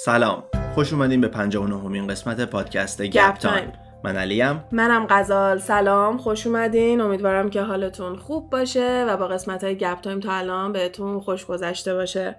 [0.00, 0.44] سلام.
[0.74, 3.72] خوش اومدین به 59 امین قسمت پادکست گپ تایم.
[4.04, 4.64] من علیم.
[4.72, 5.58] منم غزال.
[5.58, 6.18] سلام.
[6.18, 7.00] خوش اومدین.
[7.00, 11.46] امیدوارم که حالتون خوب باشه و با قسمت های گپ تایم تا الان بهتون خوش
[11.46, 12.36] گذشته باشه.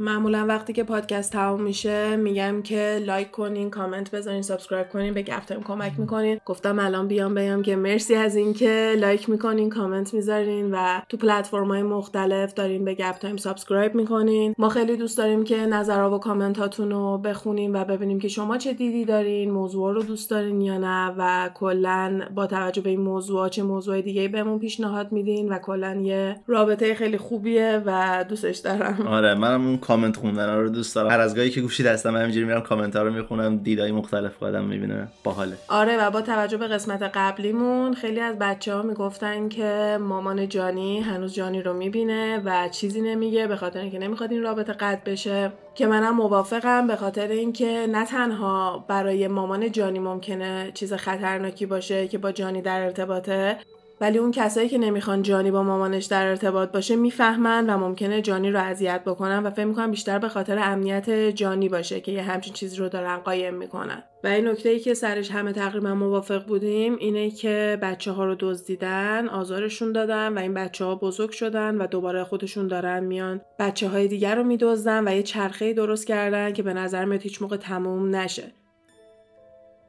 [0.00, 5.22] معمولا وقتی که پادکست تمام میشه میگم که like کنین کامنت بذارین subscribe کنین به
[5.22, 6.40] گپ تایم کمک می‌کنین.
[6.44, 11.68] گفتم الان بیام بیام که مرسی از اینکه like می‌کنین کامنت می‌ذارین و تو پلتفرم
[11.68, 14.54] های مختلف دارین به گپ تایم subscribe می‌کنین.
[14.58, 18.72] ما خیلی دوست داریم که نظرها و کامنتاتون رو بخونیم و ببینیم که شما چه
[18.72, 23.48] دیدی دارین موضوع رو دوست دارین یا نه و کلا با توجه به این موضوع
[23.48, 29.06] چه موضوع دیگه بهمون پیشنهاد میدین و کلا یه رابطه خیلی خوبیه و دوستش دارم.
[29.06, 30.56] آره منم کامنت خوندن.
[30.56, 31.10] رو دوست دارم.
[31.10, 34.64] هر از گاهی که گوشی دستم همینجوری میرم کامنت ها رو می‌خونم دیدای مختلف قدم
[34.64, 35.08] می‌بینه.
[35.24, 35.56] باحاله.
[35.68, 41.00] آره و با توجه به قسمت قبلیمون خیلی از بچه ها می‌گفتن که مامان جانی
[41.00, 45.52] هنوز جانی رو می‌بینه و چیزی نمیگه به خاطر اینکه نمی‌خواد این رابطه قطع بشه.
[45.74, 52.08] که منم موافقم به خاطر اینکه نه تنها برای مامان جانی ممکنه چیز خطرناکی باشه
[52.08, 53.56] که با جانی در ارتباطه
[54.00, 58.50] ولی اون کسایی که نمی‌خوان جانی با مامانش در ارتباط باشه می‌فهمن و ممکنه جانی
[58.50, 62.52] رو اذیت بکنن و فکر می‌کنن بیشتر به خاطر امنیت جانی باشه که یه همچین
[62.52, 64.02] چیزی رو دارن قایم می‌کنن.
[64.24, 68.36] و این نکته ای که سرش همه تقریبا موافق بودیم اینه که بچه ها رو
[68.38, 73.88] دزدیدن آزارشون دادن و این بچه ها بزرگ شدن و دوباره خودشون دارن میان بچه
[73.88, 77.56] های دیگر رو میدزدن و یه چرخه درست کردن که به نظر میاد هیچ موقع
[77.56, 78.52] تموم نشه.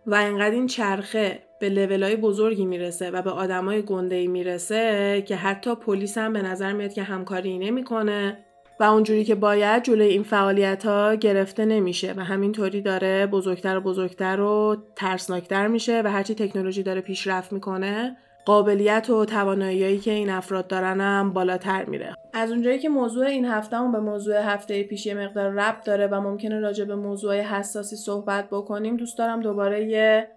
[0.07, 5.75] و انقدر این چرخه به لولای بزرگی می‌رسه و به آدمای گنده می‌رسه که حتی
[5.75, 8.37] پلیس هم به نظر میاد که همکاری نمی‌کنه
[8.79, 13.81] و اونجوری که باید جلوی این فعالیت ها گرفته نمیشه و همینطوری داره بزرگتر و
[13.81, 18.17] بزرگتر و ترسناکتر میشه و هرچی تکنولوژی داره پیشرفت می‌کنه
[18.47, 22.15] قابلیت و تواناییایی که این افراد دارن هم بالاتر میره.
[22.33, 26.21] از اونجایی که موضوع این هفته به موضوع هفته پیش یه مقدار ربط داره و
[26.21, 30.27] ممکنه راجع به موضوع حساسی صحبت بکنیم دوست دارم دوباره یه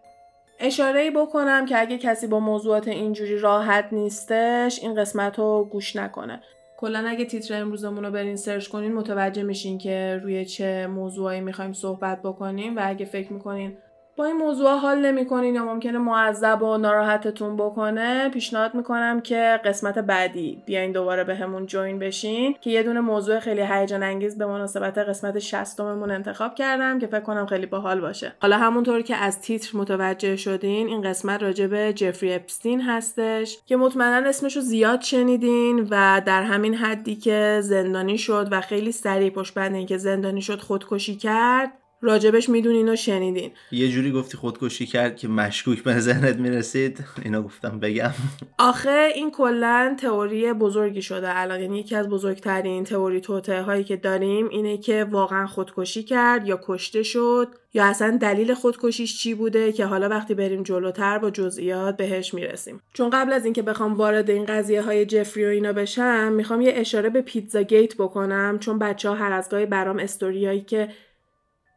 [0.61, 6.41] اشاره بکنم که اگه کسی با موضوعات اینجوری راحت نیستش این قسمت رو گوش نکنه.
[6.79, 11.73] کلا اگه تیتر امروزمون رو برین سرچ کنین متوجه میشین که روی چه موضوعی می‌خوایم
[11.73, 13.77] صحبت بکنیم و اگه فکر می‌کنین
[14.17, 19.99] با این موضوع حال نمی‌کنین یا ممکنه معذب و ناراحتتون بکنه پیشنهاد می‌کنم که قسمت
[19.99, 24.47] بعدی بیاین دوباره به همون جوین بشین که یه دونه موضوع خیلی هیجان انگیز به
[24.47, 28.33] مناسبت قسمت 60 مون انتخاب کردم که فکر کنم خیلی باحال باشه.
[28.43, 33.77] حالا همونطور که از تیتر متوجه شدین این قسمت راجع به جفری اپستین هستش که
[33.77, 39.31] مطمئنا اسمش رو زیاد شنیدین و در همین حدی که زندانی شد و خیلی سریع
[39.31, 41.71] پشت بند که زندانی شد خودکشی کرد
[42.03, 43.51] راجبش می‌دونین و شنیدین.
[43.73, 48.11] یه جوری گفتی خودکشی کرد که مشکوک به ذهنت می‌رسید؟ اینا گفتم بگم.
[48.59, 51.39] آخه این کلا تئوری بزرگی شده.
[51.39, 56.49] الان یعنی یکی از بزرگترین تئوری توته هایی که داریم اینه که واقعا خودکشی کرد
[56.49, 61.31] یا کشته شد یا اصلا دلیل خودکشیش چی بوده که حالا وقتی بریم جلوتر با
[61.31, 62.81] جزئیات بهش می‌رسیم.
[62.93, 66.73] چون قبل از اینکه بخوام وارد این قضیه های جفری و اینا بشم می‌خوام یه
[66.77, 70.89] اشاره به پیتزا گیت بکنم چون بچه ها هر از گاهی برام استوریایی که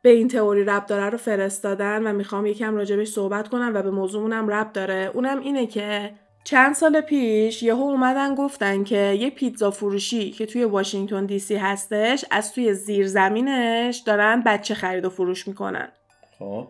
[0.03, 3.91] به این تئوری رب داره رو فرستادن و می‌خوام یکم راجبش صحبت کنم و به
[3.91, 5.11] موضوعمونم رب داره.
[5.13, 10.63] اونم اینه که چند سال پیش یهو اومدن گفتن که یه پیتزا فروشی که توی
[10.63, 15.87] واشنگتن دی سی هستش از توی زیر زمینش دارن بچه خرید و فروش می‌کنن.
[16.39, 16.67] خب.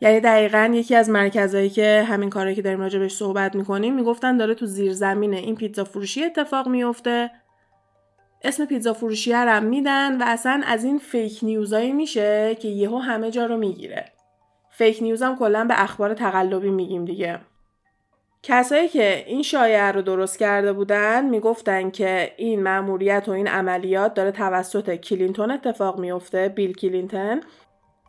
[0.00, 4.54] یعنی دقیقا یکی از مرکزهایی که همین کاری که داریم راجبش صحبت می‌کنیم می‌گفتن داره
[4.54, 7.30] تو زیر زمینه این پیتزا فروشی اتفاق میفته
[8.44, 12.98] اسم پیتزا فروشی هم میدن و اصلا از این fake news ایی میشه که یهو
[12.98, 14.04] همه جا رو می‌گیره.
[14.70, 17.40] fake news هم کلا به اخبار تقلبی میگیم دیگه.
[18.42, 24.14] کسایی که این شایعه رو درست کرده بودن می‌گفتن که این مأموریت و این عملیات
[24.14, 27.40] داره توسط کلینتون اتفاق میفته بیل کلینتون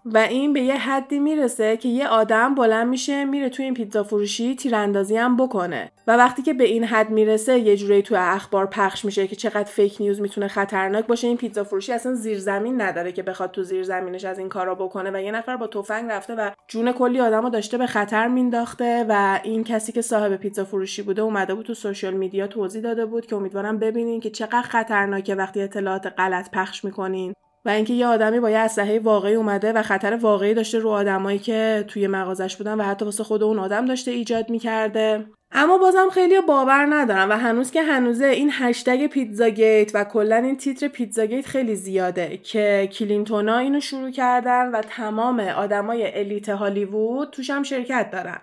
[0.05, 4.03] و این به یه حدی می‌رسه که یه آدم بلند میشه میره توی این پیتزا
[4.03, 5.91] فروشی تیراندازی هم بکنه.
[6.07, 9.63] و وقتی که به این حد می‌رسه یه جوری تو اخبار پخش میشه که چقدر
[9.63, 11.27] fake news می‌تونه خطرناک باشه.
[11.27, 15.11] این پیتزا فروشی اصلا زیرزمین نداره که بخواد تو زیر زمینش از این کارا بکنه
[15.13, 19.39] و یه نفر با تفنگ رفته و جون کلی آدمو داشته به خطر مینداخته و
[19.43, 23.25] این کسی که صاحب پیتزا فروشی بوده اومده بود تو سوشال میدیا توضیح داده بود
[23.25, 27.33] که امیدوارم ببینین که چقدر خطرناکه وقتی اطلاعات غلط پخش می‌کنین.
[27.65, 31.39] و اینکه یه آدمی با یه اسلحه واقعی اومده و خطر واقعی داشته رو آدمایی
[31.39, 35.25] که توی مغازش بودن و حتی واسه خود اون آدم داشته ایجاد می‌کرده.
[35.51, 40.35] اما بازم خیلی باور ندارم و هنوز که هنوزه این هشتگ پیتزا گیت و کلا
[40.35, 46.49] این تیتر پیتزا گیت خیلی زیاده که کلینتونا اینو شروع کردن و تمام آدمای الیت
[46.49, 48.41] هالیوود توش هم شرکت دارن.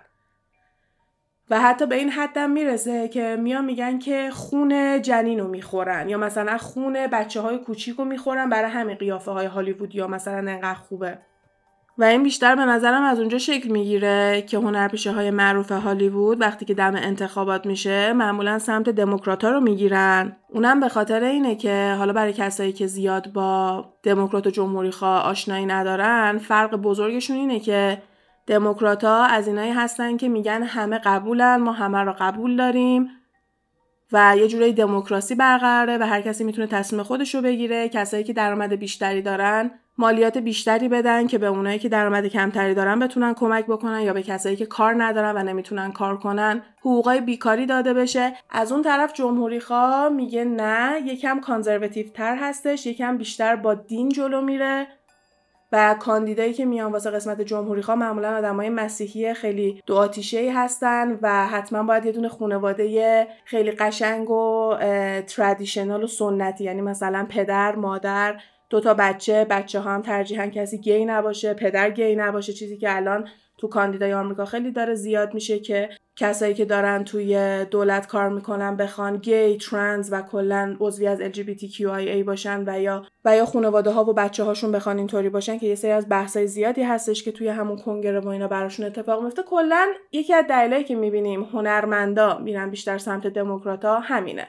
[1.51, 6.17] و حتی به این حدم می‌رسه که میان میگن که خون جنین رو می‌خورن یا
[6.17, 10.73] مثلا خون بچه های کوچیک رو می‌خورن برای همین قیافه های هالیوود یا مثلا انقدر
[10.73, 11.17] خوبه.
[11.97, 16.65] و این بیشتر به نظرم از اونجا شکل می‌گیره که هنرپیشه های معروف هالیوود وقتی
[16.65, 20.35] که دم انتخابات میشه معمولا سمت دموکرات رو می‌گیرن.
[20.49, 25.23] اونم به خاطر اینه که حالا برای کسایی که زیاد با دموکرات و جمهوری خواه
[25.23, 28.01] آشنایی ندارن فرق بزرگشون اینه که
[28.47, 33.09] دموکرات از اینایی هستن که میگن همه قبولن ما همه رو قبول داریم
[34.11, 37.89] و یه جورایی دموکراسی برقراره و هر کسی می‌تونه تصمیم خودش رو بگیره.
[37.89, 42.99] کسایی که درآمد بیشتری دارن مالیات بیشتری بدن که به اونایی که درآمد کمتری دارن
[42.99, 47.65] بتونن کمک بکنن یا به کسایی که کار ندارن و نمی‌تونن کار کنن حقوقای بیکاری
[47.65, 48.33] داده بشه.
[48.49, 49.61] از اون طرف جمهوری
[50.11, 54.87] میگه نه یکم کانزرواتیو تر هستش یکم بیشتر با دین جلو میره.
[55.71, 61.19] و کاندیدایی که میان واسه قسمت جمهوری خواه معمولا آدمای مسیحی خیلی دو آتیشه هستن
[61.21, 64.75] و حتما باید یه دونه خانواده خیلی قشنگ و
[65.27, 66.63] ترادیشنال و سنتی.
[66.63, 71.89] یعنی مثلا پدر مادر دو تا بچه بچه ها هم ترجیحاً کسی گی نباشه پدر
[71.89, 73.27] گی نباشه چیزی که الان
[73.61, 78.77] تو کاندیدای آمریکا خیلی داره زیاد میشه که کسایی که دارن توی دولت کار می‌کنن
[78.77, 84.03] بخوان گی ترنز و کلا عضوی از LGBTQIA باشن و یا و یا خانواده ها
[84.03, 87.47] و بچه هاشون بخوان اینطوری باشن که یه سری از بحثای زیادی هستش که توی
[87.47, 92.69] همون کنگره و اینا براشون اتفاق میفته کلا یکی از دلایلی که می‌بینیم هنرمندا میرن
[92.69, 94.47] بیشتر سمت دموکراتا همینه.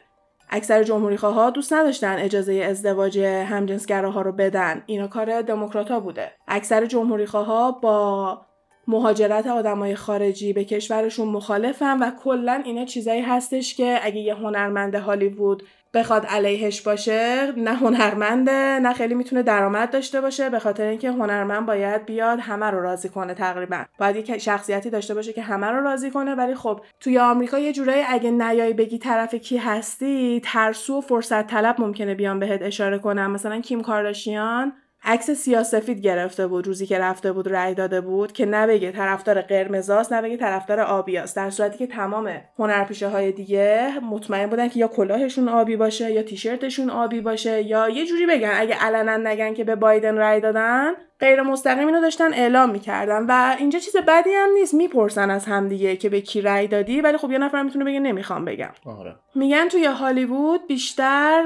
[0.50, 4.82] اکثر جمهوری ها دوست نداشتن اجازه ازدواج همجنسگراها رو بدن.
[4.87, 6.32] اینا کار دموکراتا بوده.
[6.49, 8.47] اکثر جمهوری ها با
[8.87, 14.94] مهاجرت آدمای خارجی به کشورشون مخالفن و کلا اینا چیزایی هستش که اگه یه هنرمند
[14.94, 15.62] هالیوود
[15.94, 21.67] بخواد علیهش باشه نه هنرمنده نه خیلی می‌تونه درآمد داشته باشه به خاطر اینکه هنرمند
[21.67, 23.84] باید بیاد همه رو راضی کنه تقریبا.
[23.99, 27.73] باید یک شخصیتی داشته باشه که همه رو راضی کنه ولی خب توی آمریکا یه
[27.73, 32.99] جورایی اگه نیای بگی طرف کی هستی ترسو و فرصت طلب ممکنه بیان بهت اشاره
[32.99, 34.73] کنم مثلا کیم کارداشیان
[35.04, 40.12] عکس سیاسفید گرفته بود روزی که رفته بود رأی داده بود که نبگه طرفدار قرمزاست
[40.12, 45.49] نبگه طرفدار آبیاست در صورتی که تمام هنرپیشه های دیگه مطمئن بودن که یا کلاهشون
[45.49, 48.52] آبی باشه یا تیشرتشون آبی باشه یا یه جوری بگن.
[48.54, 53.56] اگه علنا نگن که به بایدن رأی دادن غیر مستقیم اینو داشتن اعلام می‌کردن و
[53.58, 57.30] اینجا چیز بدی هم نیست می‌پرسن از همدیگه که به کی رأی دادی ولی خب
[57.30, 59.14] یه نفر می‌تونه بگه نمی‌خوام بگم آره.
[59.34, 61.42] میگن توی هالیوود بیشتر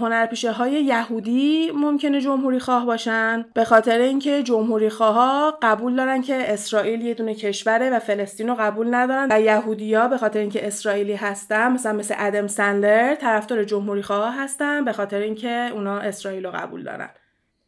[0.00, 6.52] هنرپیشه های یهودی ممکنه جمهوری خواه باشن به خاطر اینکه جمهوری خواه قبول دارن که
[6.52, 11.14] اسرائیل یه دونه کشوره و فلسطین رو قبول ندارن و یهودیا به خاطر اینکه اسرائیلی
[11.14, 16.52] هستن مثلا مثل ادم سندلر طرفدار جمهوری خواه هستن به خاطر اینکه اونا اسرائیل رو
[16.52, 17.10] قبول دارن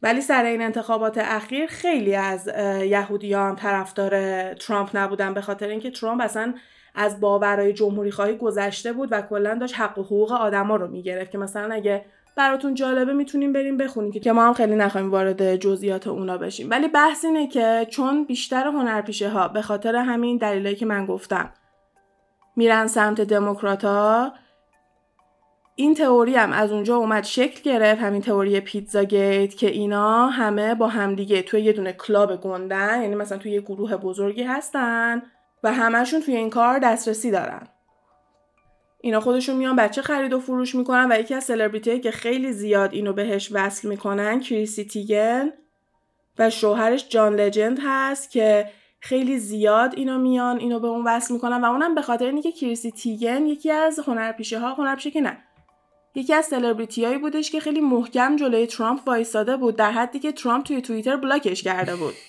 [0.01, 2.47] ولی سر این انتخابات اخیر خیلی از
[2.83, 6.53] یهودیان طرفدار ترامپ نبودن به خاطر اینکه ترامپ اصلا
[6.95, 11.31] از باورهای جمهوری خواهی گذشته بود و کلا داشت حق و حقوق آدما رو می‌گرفت
[11.31, 12.05] که مثلا اگه
[12.35, 16.69] براتون جالبه می‌تونیم بریم بخونیم که ما هم خیلی نخواهیم وارد جزئیات اونا بشیم.
[16.69, 21.53] ولی بحث اینه که چون بیشتر هنرپیشه ها به خاطر همین دلیلی که من گفتم
[22.55, 24.33] میرن سمت دموکراتا
[25.79, 30.75] این تئوری هم از اونجا اومد شکل گرفت همین تئوری پیتزا گیت که اینا همه
[30.75, 35.21] با همدیگه توی یه دونه کلاب گندن یعنی مثلا توی یه گروه بزرگی هستن
[35.63, 37.67] و همشون توی این کار دسترسی دارن.
[39.01, 42.93] اینا خودشون میان بچه خرید و فروش می‌کنن و یکی از سلبریتی که خیلی زیاد
[42.93, 45.49] اینو بهش وصل می‌کنن کریسی تیگن
[46.39, 48.69] و شوهرش جان لجند هست که
[48.99, 52.91] خیلی زیاد اینا میان اینو به اون وصل می‌کنن و اونم به خاطر اینکه کریسی
[52.91, 55.37] تیگن یکی از هنرپیشه ها هنرپیشه که نه
[56.15, 60.63] یکی از سلبریتی بودش که خیلی محکم جلوی ترامپ وایستاده بود در حدی که ترامپ
[60.65, 62.13] توی توییتر block ش کرده بود.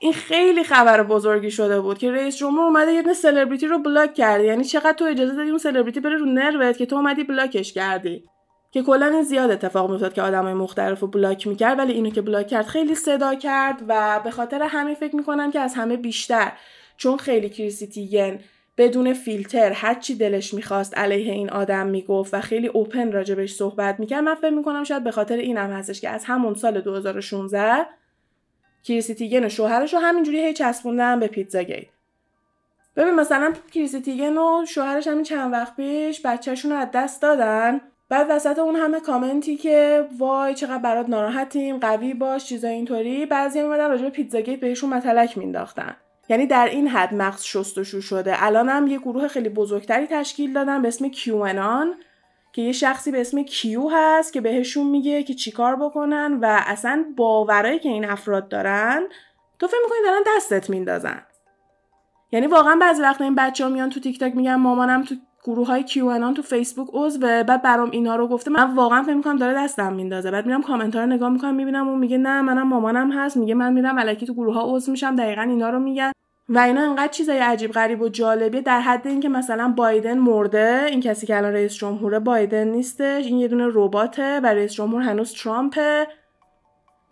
[0.00, 4.44] این خیلی خبر بزرگی شده بود که رئیس جمهور اومده یه سلبریتی رو block کرده.
[4.44, 7.72] یعنی چقدر تو اجازه دادی اون سلبریتی بره رو نروت که تو اومدی block ش
[7.72, 8.24] کردی.
[8.72, 12.22] که کلا این زیاد اتفاق میافتاد که آدمای مختلف رو block می‌کرد ولی اینو که
[12.22, 16.52] block کرد خیلی صدا کرد و به خاطر همین فکر می‌کنم که از همه بیشتر
[16.96, 18.38] چون خیلی کریسی تیگن
[18.82, 24.00] بدون فیلتر هر چی دلش می‌خواست علیه این آدم می‌گفت و خیلی open راجبش صحبت
[24.00, 27.86] می‌کرد من فکر می‌کنم شاید به خاطر اینم هستش که از همون سال 2016
[28.84, 31.86] کریسی تیگن و شوهرش رو همینجوری هی چسبوندن به پیتزا گیت
[32.96, 37.80] ببین مثلا کریسی تیگن و شوهرش همین چند وقت پیش بچهشون رو از دست دادن.
[38.08, 43.60] بعد وسط اون همه کامنتی که وای چقدر برات ناراحتیم قوی باش چیزای اینطوری بعضی
[43.60, 45.96] اومدن راجع به پیتزا گیت بهشون متلک مینداختن.
[46.28, 48.44] یعنی در این حد مغز شستشو شده.
[48.44, 51.94] الان هم یه گروه خیلی بزرگتری تشکیل دادن به اسم کیوانان
[52.52, 57.04] که یه شخصی به اسم کیو هست که بهشون میگه که چیکار بکنن و اصلا
[57.16, 59.02] باورایی که این افراد دارن
[59.58, 61.22] تو فکر می‌کنی دارن دستت میندازن.
[62.32, 65.66] یعنی واقعا بعضی وقتا این بچه ها میان تو تیک تاک میگن مامانم تو گروه
[65.66, 68.50] های کیو تو فیسبوک عضوه بعد برام اینا رو گفته.
[68.50, 70.30] من واقعا فکر می‌کنم داره دستم میندازه.
[70.30, 73.72] بعد میرم کامنت رو نگاه می‌کنم می‌بینم اون میگه نه منم مامانم هست میگه من
[73.72, 76.12] میرم الکی تو گروه ها عضو میشم دقیقا اینا رو میگن.
[76.48, 80.86] و اینا انقدر چیزای عجیب غریب و جالبیه در حد اینکه مثلا بایدن مرده.
[80.90, 83.26] این کسی که الان رئیس جمهوره بایدن نیستش.
[83.26, 86.06] این یه دونه رباته و رئیس جمهور هنوز ترامپه.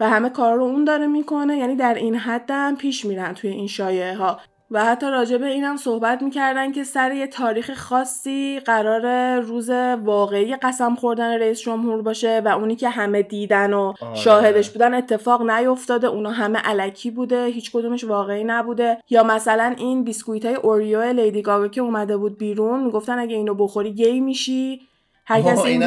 [0.00, 1.58] و همه کار رو اون داره می‌کنه.
[1.58, 4.38] یعنی در این حد پیش میرن توی این شایعه ها
[4.70, 9.70] و حتی راجع به اینم صحبت می‌کردن که سر یه تاریخ خاصی قرار روز
[10.04, 14.14] واقعی قسم خوردن رئیس جمهور باشه و اونی که همه دیدن و آره.
[14.14, 16.06] شاهدش بودن اتفاق نیفتاده.
[16.06, 18.98] اونا همه علکی بوده هیچ کدومش واقعی نبوده.
[19.10, 23.54] یا مثلا این بیسکویت های اوریو لیدی گاگا که اومده بود بیرون می‌گفتن اگه اینو
[23.54, 24.80] بخوری گی میشی.
[25.26, 25.82] هر کسی این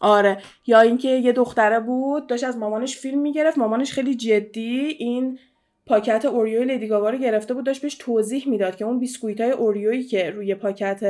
[0.00, 0.38] آره.
[0.66, 3.58] یا اینکه یه دختره بود داشت از مامانش فیلم می‌گرفت.
[3.58, 5.38] مامانش خیلی جدی این
[5.86, 9.50] پاکت Oreo لیدی گاگا رو گرفته بود داشت بهش توضیح می‌داد که اون بیسکویت های
[9.50, 11.00] Oreo یی که روی پاکت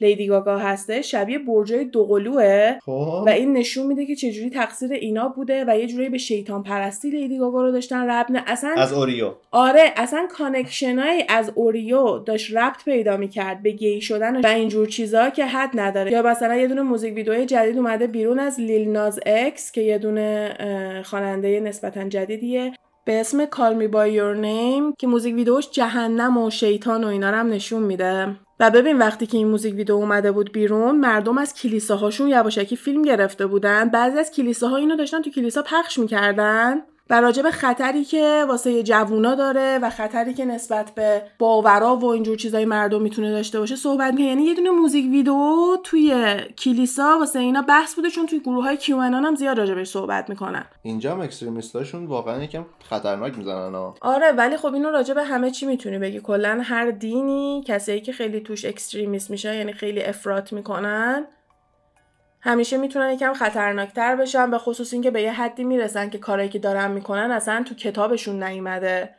[0.00, 3.24] لیدی گاگا هسته شبیه برجای دوقلوه خب.
[3.26, 7.10] و این نشون میده که چجوری تقصیر اینا بوده و یه جوری به شیطان پرستی
[7.10, 9.34] لیدی گاگا رو داشتن ربط اصلا از Oreo.
[9.50, 14.86] آره اصلا connection ای از Oreo داشت ربط پیدا می‌کرد به گی شدن و اینجور
[14.86, 16.12] چیزا که حد نداره.
[16.12, 19.98] یا مثلا یه دونه music video جدید اومده بیرون از Lil Nas X که یه
[19.98, 20.56] دونه
[21.04, 22.72] خواننده نسبتا جدیدیه.
[23.04, 27.26] به اسم Call Me By Your Name که موزیک ویدیوش جهنم و شیطان و اینا
[27.26, 28.36] هم نشون میده.
[28.60, 33.02] و ببین وقتی که این موزیک ویدیو اومده بود بیرون مردم از کلیساهاشون یواشکی فیلم
[33.02, 33.88] گرفته بودن.
[33.88, 36.82] بعضی از کلیساها اینو داشتن تو کلیسا پخش می‌کردن.
[37.10, 42.04] و راجع به خطری که واسه جوونا داره و خطری که نسبت به باورا و
[42.04, 44.26] اینجور چیزای مردم می‌تونه داشته باشه صحبت می‌کنه.
[44.26, 48.76] یعنی یه دونه موزیک ویدیو توی کلیسا واسه اینا بحث بوده چون توی گروه های
[48.76, 50.64] کیوانان هم زیاد راجع بهش صحبت می‌کنن.
[50.82, 55.50] اینجا هم extremist اشون واقعا یکم خطرناک می‌زنن آره ولی خب اینو راجع به همه
[55.50, 56.20] چی می‌تونی بگی.
[56.20, 61.26] کلا هر دینی کسایی که خیلی توش extremist میشه یعنی خیلی افراط می‌کنن
[62.44, 66.58] همیشه می‌تونن یکم خطرناکتر بشن به خصوص اینکه به یه حدی می‌رسن که کارایی که
[66.58, 69.14] دارن می‌کنن اصلا تو کتابشون نیومده.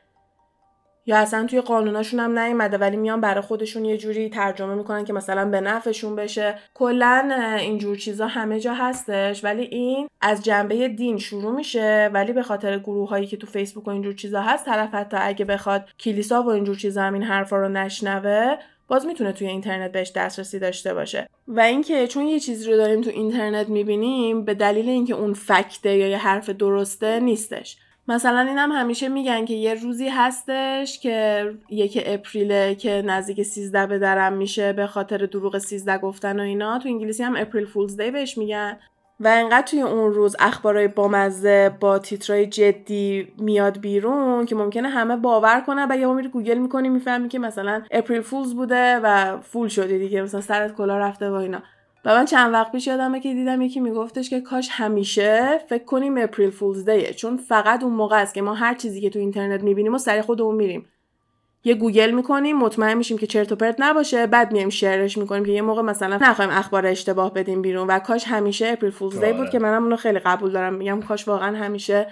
[1.06, 5.14] یا اصلا توی قانوناشون هم نیومده ولی میان برای خودشون یه جوری ترجمه می‌کنن که
[5.14, 6.56] مثلا به نفعشون بشه.
[6.74, 12.10] کلا اینجور چیزا همه جا هستش ولی این از جنبه دین شروع میشه.
[12.14, 15.46] ولی به خاطر گروه هایی که تو فیسبوک و اینجور چیزا هست طرف حتی اگه
[15.46, 18.56] بخواد کلیسا و اینجور چیزا هم این حرفا رو نشنوه
[18.88, 21.30] باز می‌تونه توی اینترنت بهش دسترسی داشته باشه.
[21.48, 25.85] و اینکه چون یه چیزی رو داریم تو اینترنت می‌بینیم به دلیل اینکه اون fact
[25.85, 27.78] ه یا یه حرف درسته نیستش.
[28.08, 33.44] مثلا اینم هم همیشه میگن که یه روزی هستش که یک April ه که نزدیک
[33.44, 36.80] 13 به درم میشه به خاطر دروغ 13 گفتن و اینا.
[36.80, 38.78] تو انگلیسی هم April Fools' Day بهش میگن.
[39.20, 45.16] و انقدر توی اون روز اخبارای بامزه با تیترای جدی میاد بیرون که ممکنه همه
[45.16, 49.68] باور کنن و یا میری گوگل می‌کنی می‌فهمی که مثلا April Fools بوده و fool
[49.68, 51.62] شدی دیگه مثلا سرت کلا رفته و اینا.
[52.06, 56.18] و من چند وقت پیش یادمه که دیدم یکی میگفتش که کاش همیشه فکر کنیم
[56.18, 59.20] April Fools' Day ه چون فقط اون موقع است که ما هر چیزی که تو
[59.20, 60.86] اینترنت می‌بینیم و سری خودمون میریم.
[61.66, 64.28] یه گوگل می‌کنیم مطمئن میشیم که چرت و پرت نباشه.
[64.28, 68.24] بعد میایم شیرش می‌کنیم که یه موقع مثلا نخوایم اخبار اشتباه بدیم بیرون و کاش
[68.28, 69.50] همیشه April Fools' Day بود آره.
[69.50, 70.74] که منم اونو خیلی قبول دارم.
[70.74, 72.08] میگم کاش واقعا همیشه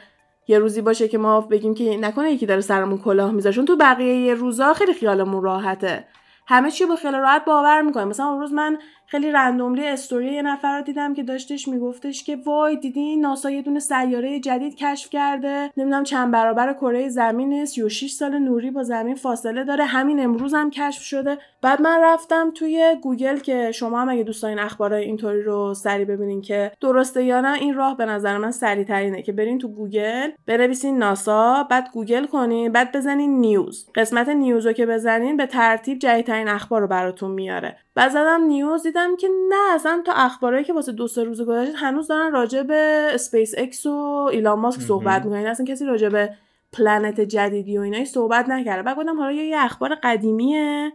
[0.47, 3.55] یه روزی باشه که ما بگیم که نکنه یکی داره سرمون کلاه می‌ذاره.
[3.55, 6.07] چون تو بقیه روزا خیلی خیالمون راحته.
[6.47, 8.07] همه چی با خیلی راحت باور می‌کنیم.
[8.07, 8.77] مثلا اون روز من
[9.13, 13.61] خیلی randomly story یه نفر رو دیدم که داشتش میگفتش که وای دیدی ناسا یه
[13.61, 18.83] دونه سیاره جدید کشف کرده نمی‌دونم چند برابر کره زمین است 36 سال نوری با
[18.83, 21.37] زمین فاصله داره همین امروز هم کشف شده.
[21.61, 26.05] بعد من رفتم توی گوگل که شما هم اگه دوست دارین اخبارای اینطوری رو سری
[26.05, 29.67] ببینین که درسته یا نه این راه به نظر من سریع ترینه که برین تو
[29.67, 33.89] گوگل بنویسین ناسا بعد گوگل کنین بعد بزنین news.
[33.95, 37.77] قسمت news رو که بزنین به ترتیب جدیدترین اخبار رو براتون میاره.
[37.95, 41.77] بعد زدم news دیدم که نه اصلا تا اخبارایی که واسه دو سه روز گذشته
[41.77, 45.45] هنوز دارن راجع به اسپیس اکس و ایلان ماسک صحبت می‌کنن.
[45.45, 46.33] اصلا کسی راجع به
[46.73, 48.83] planet جدیدی و اینایی صحبت نکرده.
[48.83, 50.91] بعد گفتم حالا یا یه اخبار قدیمیه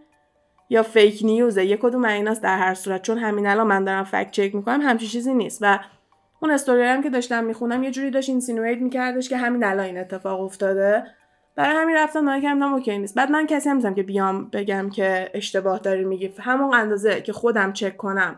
[0.71, 3.03] یا fake news ه یه کدوم ایناست در هر صورت.
[3.03, 5.59] چون همین الان من دارم fact check می‌کنم همچین چیزی نیست.
[5.63, 5.79] و
[6.43, 9.99] اون استوری هم که داشتم می‌خونم یه جوری داشت insinuate میکردش که همین الان این
[9.99, 11.05] اتفاق افتاده.
[11.59, 13.15] برای همین رفتم نگاه کردم okay نیست.
[13.15, 16.35] بعد من کسی هم که بیام بگم که اشتباه داری میگی.
[16.41, 18.37] همون اندازه که خودم چک کنم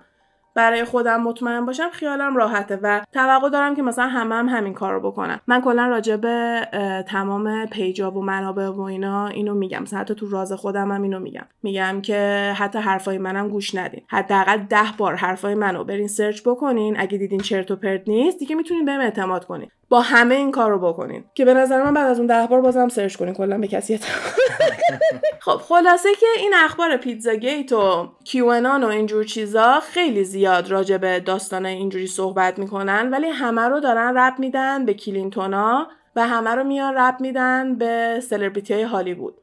[0.54, 4.92] برای خودم مطمئن باشم خیالم راحته و توقع دارم که مثلا همه هم همین کار
[4.92, 6.60] رو بکنم من کلا راجع به
[7.08, 9.82] تمام page ا و منابع و اینا اینو میگم.
[9.82, 11.46] مثلا حتی تو راز خودم هم اینو میگم.
[11.62, 14.02] میگم که حتی حرفای منم گوش ندین.
[14.08, 17.00] حداقل ده بار حرفای منو برین search بکنین.
[17.00, 19.70] اگه دیدین چرت و پرت نیست دیگه می‌تونین بهم اعتماد کنین.
[19.90, 21.25] با همه این کار رو بکنین.
[21.35, 24.00] که به نظر من بعد از اون ده بار بازم search کنین کلا به کسی
[25.44, 31.20] خب خلاصه که این اخبار Pizzagate و QAnon و اینجور چیزا خیلی زیاد راجع به
[31.20, 36.64] داستان اینجوری صحبت می‌کنن ولی همه رو دارن ربط میدن به کلینتونا و همه رو
[36.64, 39.35] میان رب میدن به سلبریتی های هالیوود.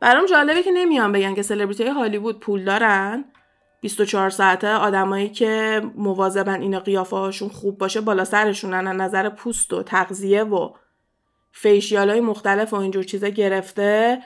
[0.00, 3.24] برام جالبه که نمیان بگن که سلبریتی های هالیوود پول دارن.
[3.86, 9.72] 24 ساعته آدمایی که مواظبن اینا قیافه هاشون خوب باشه بالا سرشونن از نظر پوست
[9.72, 10.70] و تغذیه و
[11.52, 14.18] فیشیال های مختلف و اینجور چیزا گرفته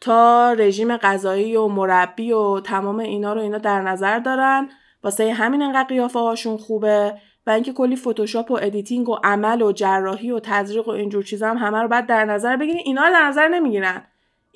[0.00, 4.68] تا رژیم غذایی و مربی و تمام اینا رو اینا در نظر دارن.
[5.02, 7.14] واسه همین انقدر قیافه هاشون خوبه
[7.46, 11.50] و اینکه کلی فتوشاپ و editing و عمل و جراحی و تزریق و اینجور چیزا
[11.50, 14.02] هم همه رو بعد در نظر بگیرین اینا رو در نظر نمی‌گیرن.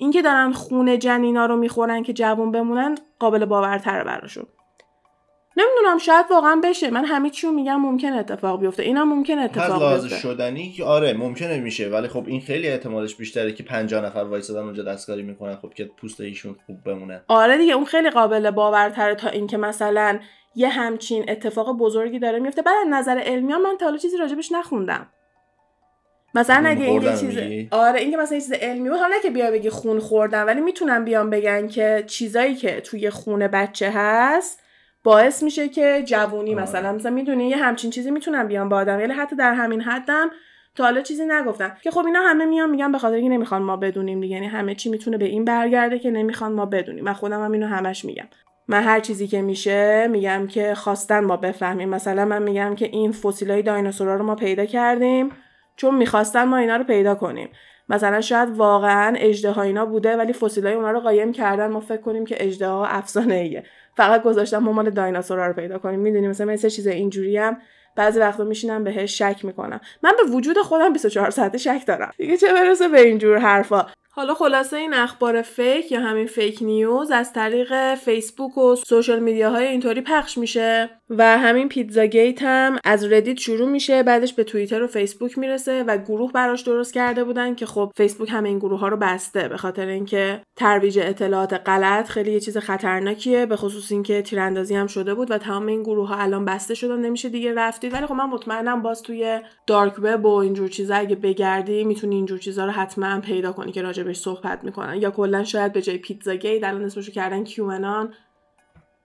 [0.01, 4.45] اینکه دارن خونه جنینا رو می‌خورن که جوون بمونن قابل باورتره براشون.
[5.57, 6.89] نمی‌دونم شاید واقعا بشه.
[6.89, 8.83] من همه چیو میگم ممکن اتفاق بیفته.
[8.83, 10.15] اینا ممکن اتفاق بیفته.
[10.15, 11.89] شدنی که آره ممکنه میشه.
[11.89, 15.85] ولی خب این خیلی احتمالش بیشتره که 50 نفر وایسادن اونجا دستکاری می‌کنن خب که
[15.85, 17.21] پوست ایشون خوب بمونه.
[17.27, 20.19] آره دیگه اون خیلی قابل باورتره تا اینکه مثلا
[20.55, 25.07] یه همچین اتفاق بزرگی داره میفته بعد نظر علمی من تا حالا چیزی راجبش نخوندم.
[26.35, 27.37] مثلا اگه این یه چیز
[27.71, 28.99] آره این که مثلا یه چیز علمی بود.
[28.99, 33.47] حالا که بیا بگی خون خوردن ولی می‌تونن بیان بگن که چیزایی که توی خون
[33.47, 34.61] بچه هست
[35.03, 36.63] باعث میشه که جوونی آره.
[36.63, 38.99] مثلا مثلا می‌دونی یه همچین چیزی می‌تونن بیان با آدم.
[38.99, 40.29] یعنی حتی در همین حدم
[40.75, 41.77] تا حالا چیزی نگفتن.
[41.81, 44.33] که خب اینا همه میان میگن به خاطر اینکه نمی‌خوان ما بدونیم دیگه.
[44.35, 47.03] یعنی همه چی می‌تونه به این برگرده که نمی‌خوان ما بدونیم.
[47.03, 48.27] من خودم هم اینو همش میگم.
[48.67, 51.89] من هر چیزی که میشه میگم که خواستن ما بفهمیم.
[51.89, 55.29] مثلا من میگم که این فسیلای دایناسورا رو ما پیدا کردیم.
[55.79, 57.49] چون می‌خواستن ما اینا رو پیدا کنیم.
[57.89, 61.67] مثلا شاید واقعا اجده اینا بوده ولی فسیلای اونا رو قایم کردن.
[61.67, 63.63] ما فکر کنیم که اجده ها افسانه ایه
[63.97, 65.99] فقط گذاشتن ما مال دایناسورا رو پیدا کنیم.
[65.99, 67.57] می‌دونیم مثلا مثل چیز اینجوری هم
[67.95, 69.79] بعضی وقتا میشینم بهش شک می‌کنم.
[70.03, 72.11] من به وجود خودم 24 ساعته شک دارم.
[72.17, 73.85] دیگه چه برسه به اینجور حرفا؟
[74.19, 79.53] حالا خلاصه این اخبار fake یا همین fake news از طریق فیسبوک و social media
[79.53, 84.83] های اینطوری پخش میشه و همین Pizzagate هم از Reddit شروع میشه بعدش به توییتر
[84.83, 88.79] و فیسبوک می‌رسه و گروه براش درست کرده بودن که خب فیسبوک همه این گروه
[88.79, 93.91] ها رو بسته به خاطر اینکه ترویج اطلاعات غلط خیلی یه چیز خطرناکیه به خصوص
[93.91, 97.53] اینکه تیراندازی هم شده بود و تمام این گروه ها الان بسته شدن نمیشه دیگه
[97.53, 97.93] رفت دید.
[97.93, 102.37] ولی خب من مطمئنم باز توی dark web و اینجور چیزا اگه بگردی می‌تونی اینجور
[102.37, 104.95] چیزا رو حتما پیدا کنی که راجبش صحبت می‌کنن.
[104.95, 108.13] یا کلا شاید به جای Pizzagate الان اسمشو کردن QAnon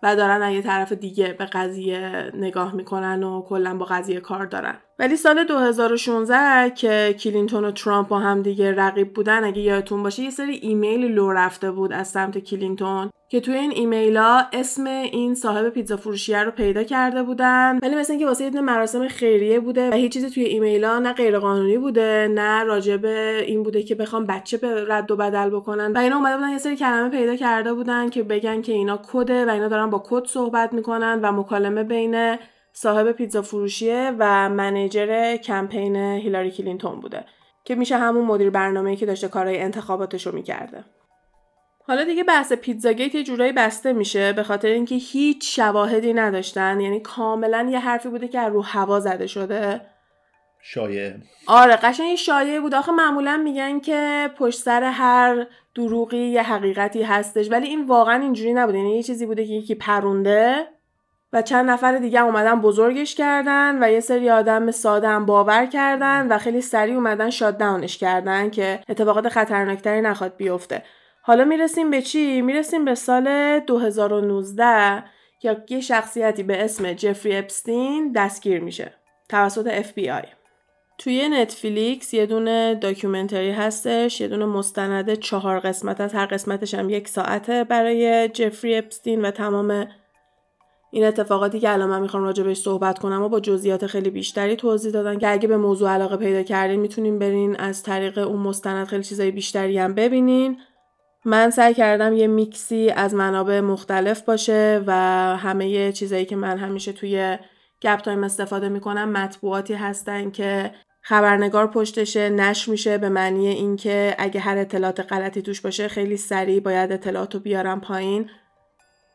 [0.03, 4.77] و دارن یه طرف دیگه به قضیه نگاه می‌کنن و کلا با قضیه کار دارن.
[4.99, 10.23] ولی سال 2016 که کلینتون و ترامپ با هم دیگه رقیب بودن اگه یادتون باشه
[10.23, 14.87] یه سری ایمیل لو رفته بود از سمت کلینتون که توی این ایمیل ها اسم
[14.87, 17.79] این صاحب پیتزا فروشیه رو پیدا کرده بودن.
[17.83, 21.13] ولی مثل اینکه واسه یه مراسم خیریه بوده و هیچ چیزی توی ایمیل ها نه
[21.13, 23.05] غیر قانونی بوده نه راجب
[23.47, 25.93] این بوده که بخوان بچه رد و بدل بکنن.
[25.93, 29.47] و اینا اومده بودن یه سری کلمه پیدا کرده بودن که بگن که اینا کده
[29.47, 32.37] و اینا دارن با کد صحبت می‌کنن و مکالمه بین
[32.77, 37.25] صاحب پیتزا فروشیه و manager کمپین هیلاری کلینتون بوده
[37.65, 40.85] که میشه همون مدیر برنامه‌ای که داشته کارهای انتخاباتش رو می‌کرده.
[41.87, 47.01] حالا دیگه بحث پیتزاگیت یه جورایی بسته میشه به خاطر اینکه هیچ شواهدی نداشتن یعنی
[47.01, 49.81] کاملا یه حرفی بوده که رو هوا زده شده.
[50.63, 51.13] شایع
[51.47, 52.75] آره قشنگ یه شایعه بود.
[52.75, 58.55] آخه معمولا میگن که پشت سر هر دروغی یه حقیقتی هستش ولی این واقعا اینجوری
[58.55, 58.79] نبوده.
[58.79, 60.67] یعنی یه چیزی بوده که یکی پرونده
[61.35, 66.29] و چند نفر دیگه اومدن بزرگش کردن و یه سری آدم ساده هم باور کردن
[66.29, 70.83] و خیلی سریع اومدن شاد داونش کردن که اتفاقات خطرناکتری نخواد بیفته.
[71.23, 75.05] حالا می‌رسیم به چی؟ می‌رسیم به سال 2019
[75.41, 78.95] که یه شخصیتی به اسم جفری اپستین دستگیر میشه
[79.29, 80.27] توسط FBI
[80.99, 86.91] توی نتفلیکس یه دونه documentary هستش یه دونه مستند چهار قسمت از هر قسمتش هم
[86.91, 89.87] یک ساعته برای جفری اپستین و تمام
[90.95, 94.57] این اتفاقاتی که الان من می‌خوام راجع بهش صحبت کنم و با جزئیات خیلی بیشتری
[94.57, 98.87] توضیح دادن که اگه به موضوع علاقه پیدا کردین می‌تونین برین از طریق اون مستند
[98.87, 100.57] خیلی چیزای بیشتری هم ببینین.
[101.25, 104.93] من سعی کردم یه میکسی از منابع مختلف باشه و
[105.37, 107.39] همه چیزایی که من همیشه توی
[107.83, 110.71] گپ تایم استفاده می‌کنم مطبوعاتی هستن که
[111.03, 116.61] خبرنگار پشتشه نشر میشه به معنی اینکه اگه هر اطلاعات غلطی توش باشه خیلی سریع
[116.61, 118.31] باید اطلاعات رو بیارم پایین.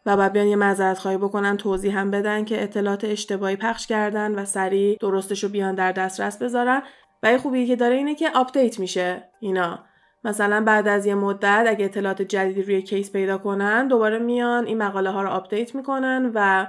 [0.05, 4.35] و بعد بیان یه معذرت خواهی بکنن توضیح هم بدن که اطلاعات اشتباهی پخش کردن
[4.35, 6.81] و سریع درستش رو بیان در دسترس بذارن.
[7.23, 9.79] و یه خوبی که داره اینه که update میشه اینا.
[10.23, 14.77] مثلا بعد از یه مدت اگه اطلاعات جدیدی روی case پیدا کنن دوباره میان این
[14.77, 16.67] مقاله ها رو update می‌کنن و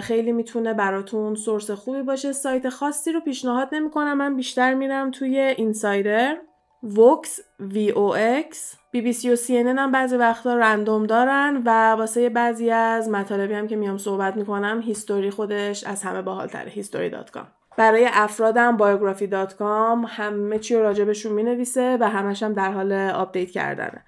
[0.00, 2.32] خیلی می‌تونه براتون source خوبی باشه.
[2.32, 4.18] سایت خاصی رو پیشنهاد نمی‌کنم.
[4.18, 6.36] من بیشتر میرم توی Insider.
[6.82, 11.92] Vox V O X بی بی سی و سی هم بعضی وقتا random دارن و
[11.92, 17.10] واسه بعضی از مطالبی هم که میام صحبت می‌کنم History خودش از همه باحالتره History
[17.10, 17.46] dot com.
[17.76, 23.50] برای افرادم Biography dot com همه چی راجبشون می‌نویسه و همش هم در حال update
[23.50, 24.04] کردنه.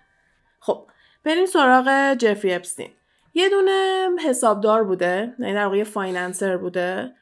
[0.61, 0.87] خب
[1.25, 2.91] بریم سراغ جفری اپستین.
[3.35, 7.15] یه دونه حسابدار بوده یعنی در واقع financer بوده.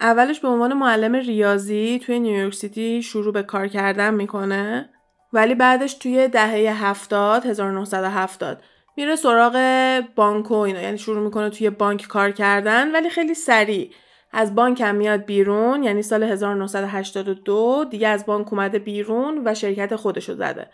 [0.00, 4.90] اولش به عنوان معلم ریاضی توی New York City شروع به کار کردن می‌کنه
[5.32, 8.62] ولی بعدش توی دهه هفتاد 1970
[8.96, 9.56] میره سراغ
[10.14, 10.80] بانک و اینا.
[10.80, 13.90] یعنی شروع می‌کنه توی بانک کار کردن ولی خیلی سریع.
[14.32, 19.96] از بانک هم میاد بیرون یعنی سال 1982 دیگه از بانک اومده بیرون و شرکت
[19.96, 20.70] خودشو زده.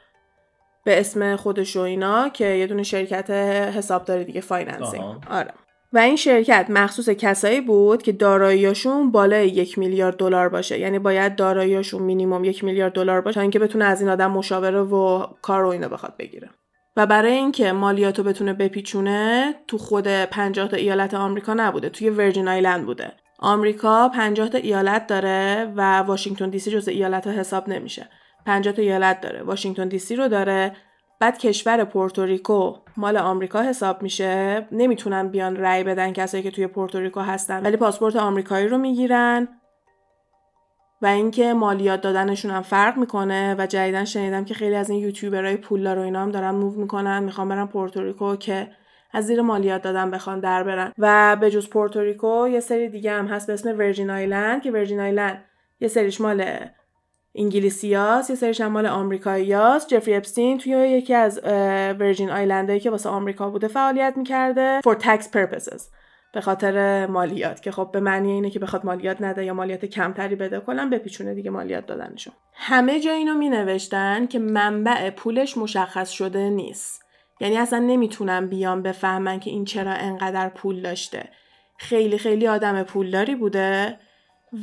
[0.84, 3.30] به اسم خودش و اینا که یه دونه شرکت
[3.76, 5.04] حسابداری دیگه financing.
[5.30, 5.54] آره.
[5.92, 10.78] و این شرکت مخصوص کسایی بود که داراییاشون بالای یک میلیارد دلار باشه.
[10.78, 14.80] یعنی باید داراییاشون مینیمم یک میلیارد دلار باشه تا اینکه بتونه از این آدم مشاوره
[14.80, 16.50] و کار و اینا بخواد بگیره.
[16.96, 22.48] و برای اینکه مالیاتو بتونه بپیچونه تو خود 50 تا ایالت آمریکا نبوده توی Virgin
[22.48, 23.12] Island بوده.
[23.38, 28.08] آمریکا 50 تا ایالت داره و واشنگتن دی سی جزء ایالت ها حساب نمیشه.
[28.46, 29.42] 50 تا ایالت داره.
[29.42, 30.76] واشنگتن دی سی رو داره.
[31.22, 34.66] بعد کشور پورتوریکو مال آمریکا حساب میشه.
[34.72, 37.62] نمی‌تونن بیان رأی بدن کسایی که توی پورتوریکو هستن.
[37.62, 39.48] ولی پاسپورت آمریکایی رو می‌گیرن
[41.02, 45.56] و اینکه مالیات دادنشون هم فرق می‌کنه و جدیدا شنیدم که خیلی از این یوتیوبرهای
[45.56, 47.22] پولدار و اینا هم دارن move می‌کنن.
[47.22, 48.68] می‌خوام برن پورتوریکو که
[49.12, 50.92] از زیر مالیات دادن بخوان در برن.
[50.98, 55.00] و به جز پورتوریکو یه سری دیگه هم هست به اسم Virgin Island که Virgin
[55.00, 55.44] Island
[55.80, 56.44] یه سریش مال
[57.34, 61.40] انگلیسیاس یه سریش هم مال آمریکاییاست جفری اپستین توی یکی از
[62.00, 65.82] ورجین آیلندایی که واسه آمریکا بوده فعالیت می‌کرده for tax purposes.
[66.34, 70.36] به خاطر مالیات که خب به معنی اینه که بخواد مالیات نده یا مالیات کمتری
[70.36, 76.10] بده کلا بپیچونه دیگه مالیات دادنشون همه جا اینو می نوشتن که منبع پولش مشخص
[76.10, 77.02] شده نیست.
[77.40, 81.28] یعنی اصلا نمی‌تونن بیان بفهمن که این چرا انقدر پول داشته.
[81.78, 83.98] خیلی خیلی آدم پولداری بوده.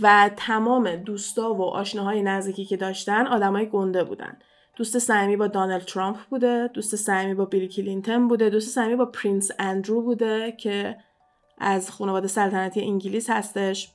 [0.02, 4.38] و تمام دوستا و آشناهای نزدیکی که داشتن آدمای گنده بودن.
[4.76, 9.06] دوست صمیمی با دانالد ترامپ بوده دوست صمیمی با بیل کلینتون بوده دوست صمیمی با
[9.06, 10.98] Prince Andrew بوده که
[11.58, 13.92] از خانواده سلطنتی انگلیس هستش.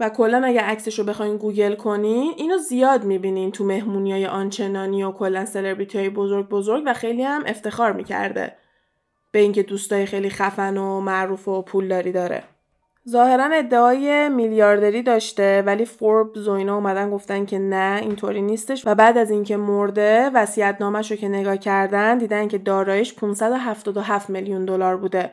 [0.00, 5.04] و کلا اگه عکسش رو بخواین گوگل کنین اینو زیاد می‌بینین تو مهمونی های آنچنانی
[5.04, 8.56] و کلا سلبریتی های بزرگ بزرگ و خیلی هم افتخار می‌کرده.
[9.32, 12.44] به اینکه دوستای خیلی خفن و معروف و پولداری داره.
[13.08, 18.86] ظاهرا ادعای میلیاردری داشته ولی فوربز و اینا اومدن گفتن که نه اینطوری نیستش.
[18.86, 24.64] و بعد از اینکه مرده وصیت‌نامه‌ش رو که نگاه کردن دیدن که دارایش 577 میلیون
[24.64, 25.30] دلار بوده.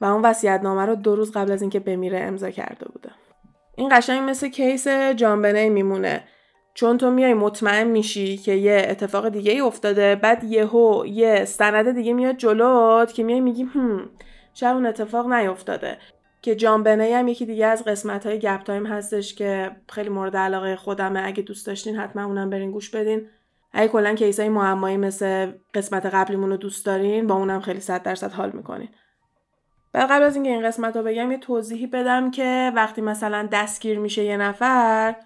[0.00, 3.10] و اون وصیت‌نامه رو دو روز قبل از اینکه بمیره امضا کرده بوده.
[3.76, 6.24] این قشنگ مثل کیس جانبنه میمونه.
[6.74, 11.94] چون تو میای مطمئن میشی که یه اتفاق دیگه ای افتاده بعد یهو یه سند
[11.94, 14.10] دیگه میاد جلوت که میای میگی هم
[14.54, 15.98] شاید اون اتفاق نیفتاده.
[16.42, 20.36] که جان بنی هم یکی دیگه از قسمت های گپ تایم هستش که خیلی مورد
[20.36, 21.22] علاقه خودمه.
[21.26, 23.28] اگه دوست داشتین حتما اونم برین گوش بدین.
[23.72, 28.32] اگه کلا کیسای معمایی مثل قسمت قبلیمون رو دوست دارین با اونم خیلی صد درصد
[28.32, 28.88] حال می‌کنین.
[29.92, 33.98] بعد قبل از اینکه این قسمت رو بگم یه توضیحی بدم که وقتی مثلا دستگیر
[33.98, 35.16] میشه یه نفر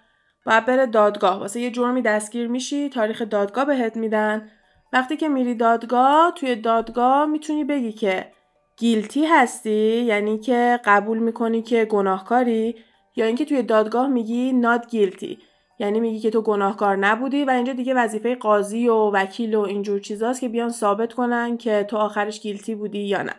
[0.46, 1.38] باید بره دادگاه.
[1.38, 4.50] واسه یه جرمی دستگیر میشی تاریخ دادگاه بهت میدن.
[4.92, 8.26] وقتی که میری دادگاه توی دادگاه می‌تونی بگی که
[8.76, 12.76] گیلتی هستی؟ یعنی که قبول می‌کنی که گناهکاری؟
[13.16, 15.38] یا اینکه توی دادگاه میگی ناد گیلتی
[15.78, 20.00] یعنی میگی که تو گناهکار نبودی و اینجا دیگه وظیفه قاضی و وکیل و اینجور
[20.00, 23.34] چیزاست که بیان ثابت کنن که تو آخرش گیلتی بودی یا نه.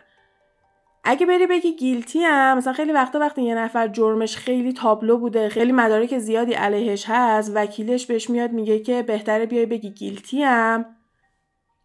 [1.04, 5.48] اگه بری بگی گیلتی هم مثلا خیلی وقتا وقتی یه نفر جرمش خیلی تابلو بوده
[5.48, 10.95] خیلی مدارک زیادی علیهش هست وکیلش بهش میاد میگه که بهتره بیای بگی گیلتی هم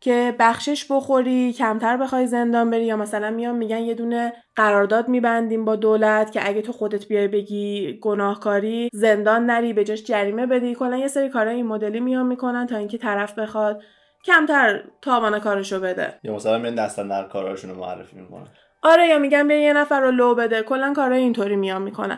[0.02, 5.66] که بخشش بخوری کمتر بخوای زندان بری یا مثلا میان میگن یه دونه قرارداد میبندیم
[5.66, 10.76] با دولت که اگه تو خودت بیای بگی گناهکاری زندان نری به جاش جریمه بدی.
[10.76, 13.84] کلا یه سری کارهای این مدلی میان می‌کنن تا اینکه طرف بخواد
[14.26, 16.20] کمتر تاوان کارشو بده.
[16.24, 18.48] یا مثلا میان دستن در کاراشون رو معرفی می‌کنن.
[18.84, 20.64] آره یا میگن بیا یه نفر رو لو بده.
[20.64, 22.18] کلا کارهای اینطوری میان می‌کنن.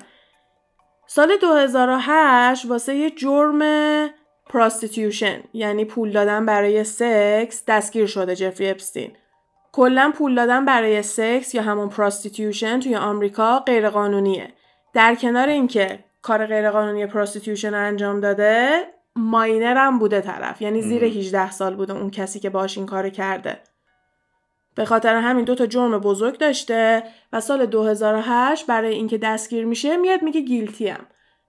[1.08, 3.60] سال 2008 واسه یه جرم
[4.50, 9.12] prostitution یعنی پول دادن برای سکس دستگیر شده جفری اپستین.
[9.72, 14.54] کلا پول دادن برای سکس یا همون prostitution توی آمریکا غیرقانونیه.
[14.94, 18.84] در کنار اینکه کار غیرقانونی prostitution انجام داده
[19.16, 20.62] minor هم بوده طرف.
[20.62, 23.60] یعنی زیر 18 سال بوده اون کسی که باش این کار کرده.
[24.76, 27.04] به خاطر همین دو تا جرم بزرگ داشته
[27.34, 30.98] و سال 2008 برای اینکه دستگیر میشه میاد میگه guilty م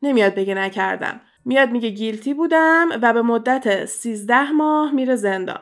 [0.03, 1.21] نمیاد بگه نکردم.
[1.45, 5.61] میاد میگه گیلتی بودم و به مدت 13 ماه میره زندان.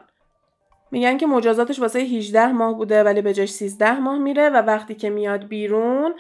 [0.91, 4.95] میگن که مجازاتش واسه 18 ماه بوده ولی به جاش 13 ماه میره و وقتی
[4.95, 6.15] که میاد بیرون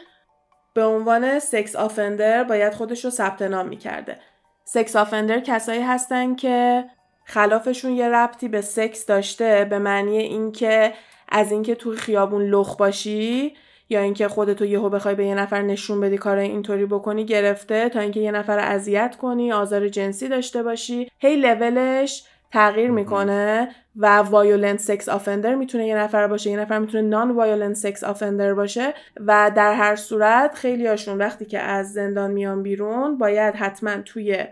[0.74, 4.18] به عنوان سکس آفندر باید خودش رو ثبت نام می‌کرده.
[4.64, 6.84] سکس آفندر کسایی هستن که
[7.24, 10.92] خلافشون یه ربطی به سکس داشته به معنی اینکه
[11.28, 13.56] از اینکه تو خیابون لخ باشی
[13.92, 18.00] یا اینکه خودتو یهو بخوای به یه نفر نشون بدی کار اینطوری بکنی گرفته تا
[18.00, 21.08] اینکه یه نفر اذیت کنی آزار جنسی داشته باشی.
[21.18, 26.50] هی لولش تغییر می‌کنه و violent sex offender می‌تونه یه نفر باشه.
[26.50, 28.94] یه نفر می‌تونه non violent sex offender باشه
[29.26, 34.46] و در هر صورت خیلی هاشون وقتی که از زندان میان بیرون باید حتما توی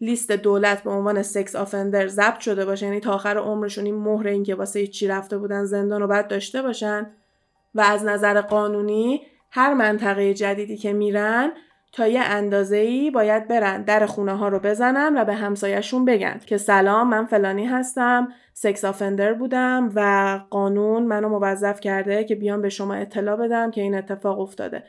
[0.00, 4.28] لیست دولت به عنوان سکس آفندر ضبط شده باشه یعنی تا آخر عمرشون این مهر
[4.28, 7.06] این که واسه چی رفته بودن زندان رو باید داشته باشن.
[7.74, 11.52] و از نظر قانونی هر منطقه جدیدی که میرن
[11.92, 16.40] تا یه اندازه ای باید برن در خونه ها رو بزنن و به همسایهشون بگن
[16.46, 22.62] که سلام من فلانی هستم سکس آفندر بودم و قانون منو موظف کرده که بیام
[22.62, 24.84] به شما اطلاع بدم که این اتفاق افتاده.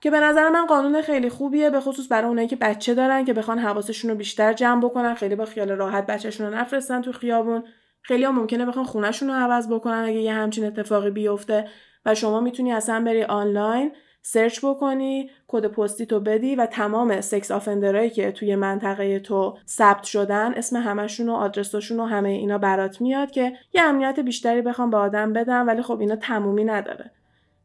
[0.00, 3.32] که به نظر من قانون خیلی خوبیه به خصوص برای اونایی که بچه دارن که
[3.32, 7.64] بخوان حواسشون رو بیشتر جمع بکنن خیلی با خیال راحت بچهشون رو نفرستن تو خیابون.
[8.02, 11.68] خیلی هم ممکنه بخوان خونهشون رو عوض بکنن اگه یه همچین اتفاقی بیفته.
[12.06, 17.50] و شما می‌تونی اصلا بری آنلاین search بکنی کد پستی تو بدی و تمام sex
[17.50, 22.58] offender ایی که توی منطقه تو ثبت شدن اسم همشون و آدرسشون و همه اینا
[22.58, 27.10] برات میاد که یه امنیت بیشتری بخوان به آدم بدن ولی خب اینا تمومی نداره.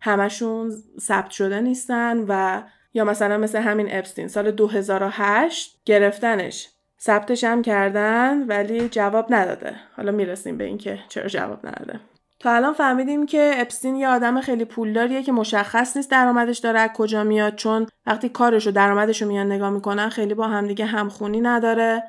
[0.01, 6.69] همشون ثبت شده نیستن و یا مثلا مثل همین اپستین سال 2008 گرفتنش.
[7.05, 9.75] ثبتش هم کردن ولی جواب نداده.
[9.97, 11.99] حالا می‌رسیم به اینکه چرا جواب نداده.
[12.39, 16.89] تا الان فهمیدیم که اپستین یه آدم خیلی پولداریه که مشخص نیست درآمدش داره از
[16.95, 21.41] کجا میاد چون وقتی کارش و درآمدش رو میان نگاه می‌کنن خیلی با همدیگه همخونی
[21.41, 22.03] نداره.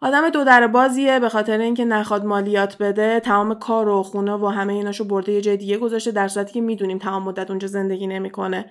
[0.00, 4.46] آدم دو در بازیه به خاطر اینکه نخواد مالیات بده تمام کار و خونه و
[4.46, 8.06] همه ایناشو برده یه جای دیگه گذاشته در صورتی که می‌دونیم تمام مدت اونجا زندگی
[8.06, 8.70] نمی‌کنه.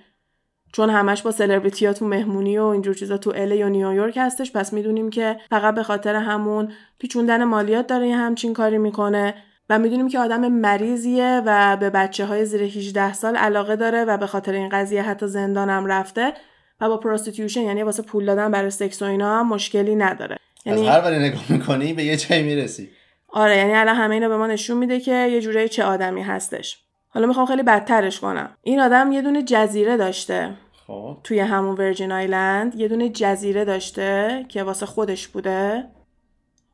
[0.73, 4.73] چون همش با سلبریتی تو مهمونی و اینجور چیزا تو LA یا نیویورک هستش پس
[4.73, 9.33] می‌دونیم که فقط به خاطر همون پیچوندن مالیات داره یه همچین کاری می‌کنه
[9.69, 14.17] و می‌دونیم که آدم مریضیه و به بچه های زیر 18 سال علاقه داره و
[14.17, 16.33] به خاطر این قضیه حتی زندانم رفته
[16.81, 20.37] و با prostitution یعنی واسه پول دادن برای سکس و اینا هم مشکلی نداره.
[20.65, 22.89] یعنی از هر وری نگاه می‌کنی به یه جایی می‌رسی.
[23.27, 26.88] آره یعنی الان همه اینا به ما نشون میده که یه جوری چه آدمی هستش.
[27.09, 28.55] حالا می‌خوام خیلی بدترش کنم.
[28.61, 30.53] این آدم یه دونه جزیره داشته.
[30.87, 31.17] خب.
[31.23, 35.89] توی همون ورجین آیلند یه دونه جزیره داشته که واسه خودش بوده.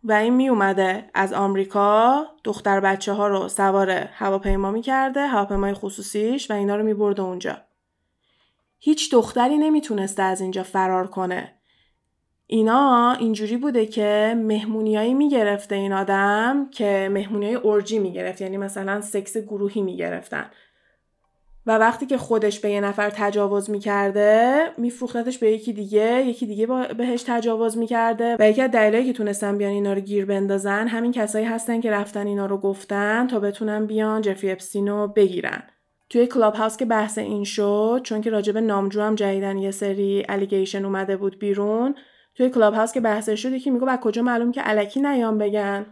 [0.04, 5.74] و این می اومده از آمریکا دختر بچه ها رو سوار هواپیما می کرده هواپیمای
[5.74, 7.58] خصوصیش و اینا رو می برده اونجا.
[8.80, 11.55] هیچ دختری نمی‌تونسته از اینجا فرار کنه.
[12.48, 19.38] اینا اینجوری بوده که مهمونیایی می‌گرفته این آدم که مهمونیای اورجی می‌گرفت یعنی مثلا سکس
[19.38, 20.46] گروهی می‌گرفتن.
[21.68, 26.68] و وقتی که خودش به یه نفر تجاوز می‌کرده میفروختتش به یکی دیگه یکی دیگه
[26.98, 28.36] بهش تجاوز می‌کرده.
[28.40, 31.92] و یکی از دلایلی که تونستن بیان اینا رو گیر بندازن همین کسایی هستن که
[31.92, 35.64] رفتن اینا رو گفتن تا بتونن بیان جفری اپستینو بگیرن.
[36.10, 40.26] توی کلاب هاوس که بحث این شد چون که راجب نامجو هم جدیدن یه سری
[40.30, 41.96] allegation اومده بود بیرون
[42.36, 45.86] توی کلاب هاوس که بحث شد یکی میگه از کجا معلوم که الکی نیام بگن.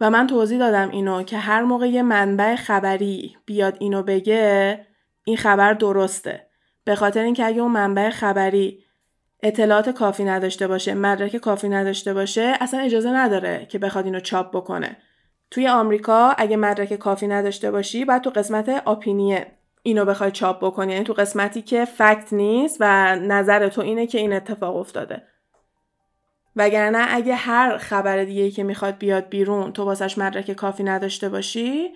[0.00, 4.86] و من توضیح دادم اینو که هر موقع یه منبع خبری بیاد اینو بگه
[5.24, 6.46] این خبر درسته.
[6.84, 8.84] به خاطر اینکه اگه اون منبع خبری
[9.42, 14.56] اطلاعات کافی نداشته باشه مدرک کافی نداشته باشه اصلا اجازه نداره که بخواد اینو چاپ
[14.56, 14.96] بکنه.
[15.50, 19.46] توی آمریکا اگه مدرک کافی نداشته باشی باید تو قسمت آپینیه
[19.82, 20.92] اینو بخوای چاپ بکنی.
[20.92, 25.22] یعنی تو قسمتی که فکت نیست و نظر تو اینه که این اتفاق افتاده.
[26.56, 31.90] وگرنه اگه هر خبر دیگه که می‌خواد بیاد بیرون تو واسش مدرک کافی نداشته باشی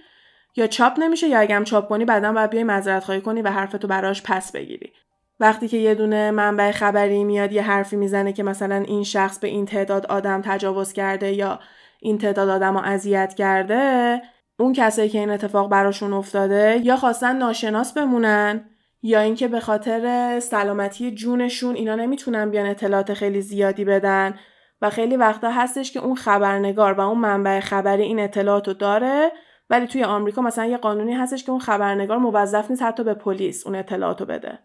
[0.57, 3.51] یا چاپ نمیشه یا اگه هم چاپ کنی بعدا باید بیای معذرت خواهی کنی و
[3.51, 4.93] حرفتو براش پس بگیری.
[5.41, 9.49] وقتی که یه دونه منبع خبری میاد یه حرفی می‌زنه که مثلا این شخص به
[9.49, 11.61] این تعداد آدم تجاوز کرده یا
[12.01, 14.23] این تعداد آدم رو اذیت کرده
[14.59, 18.65] اون کسایی که این اتفاق براشون افتاده یا خواستن ناشناس بمونن
[19.03, 24.35] یا اینکه به خاطر سلامتی جونشون اینا نمی‌تونن بیان اطلاعات خیلی زیادی بدن.
[24.83, 29.33] و خیلی وقتا هستش که اون خبرنگار و اون منبع خبری این اطلاعات رو داره
[29.71, 33.67] ولی توی آمریکا مثلا یه قانونی هستش که اون خبرنگار موظف نیست حتی به پلیس
[33.67, 34.59] اون اطلاعاتو بده.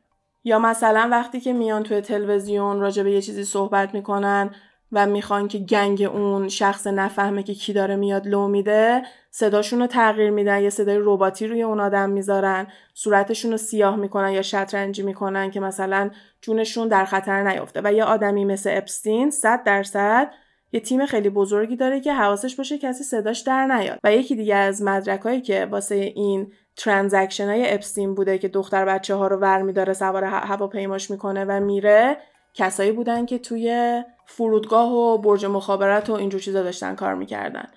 [0.43, 4.55] یا مثلا وقتی که میان توی تلویزیون راجع به یه چیزی صحبت می‌کنن
[4.93, 9.01] و می‌خوان که گنگ اون شخص نفهمه که کی داره میاد لو میده
[9.31, 14.31] صداشون رو تغییر میدن یه صدای رباتی روی اون آدم می‌ذارن صورتشون رو سیاه می‌کنن
[14.31, 16.09] یا شطرنجی می‌کنن که مثلا
[16.41, 20.31] جونشون در خطر نیفته و یه آدمی مثل اپستین صد درصد
[20.71, 23.99] یه تیم خیلی بزرگی داره که حواسش باشه کسی صداش در نیاد.
[24.03, 29.15] و یکی دیگه از مدرکایی که واسه این ترانزکشن های اپستین بوده که دختر بچه
[29.15, 32.17] ها رو ور میداره سوار هواپیماش می‌کنه و میره
[32.53, 37.67] کسایی بودن که توی فرودگاه و برج مخابرات و اینجور چیزا داشتن کار می‌کردن.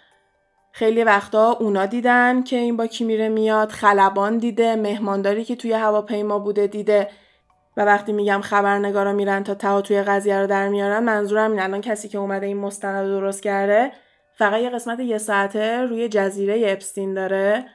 [0.73, 5.73] خیلی وقتا اونا دیدن که این با کی میره میاد خلبان دیده مهمانداری که توی
[5.73, 7.09] هواپیما بوده دیده.
[7.77, 11.81] و وقتی میگم خبرنگارا میرن تا ته توی قضیه رو در میارن منظورم این الان
[11.81, 13.93] کسی که اومده این مستند درست کرده
[14.39, 17.67] فقط یه قسمت یه ساعته روی جزیره اپستین داره.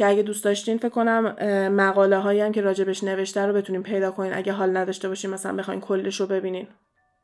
[0.00, 1.36] که اگه دوست داشتین فکر کنم
[1.68, 4.34] مقاله هایی هم که راجبش نوشته رو بتونین پیدا کنین.
[4.34, 6.66] اگه حال نداشته باشین مثلا بخواین کلش رو ببینین.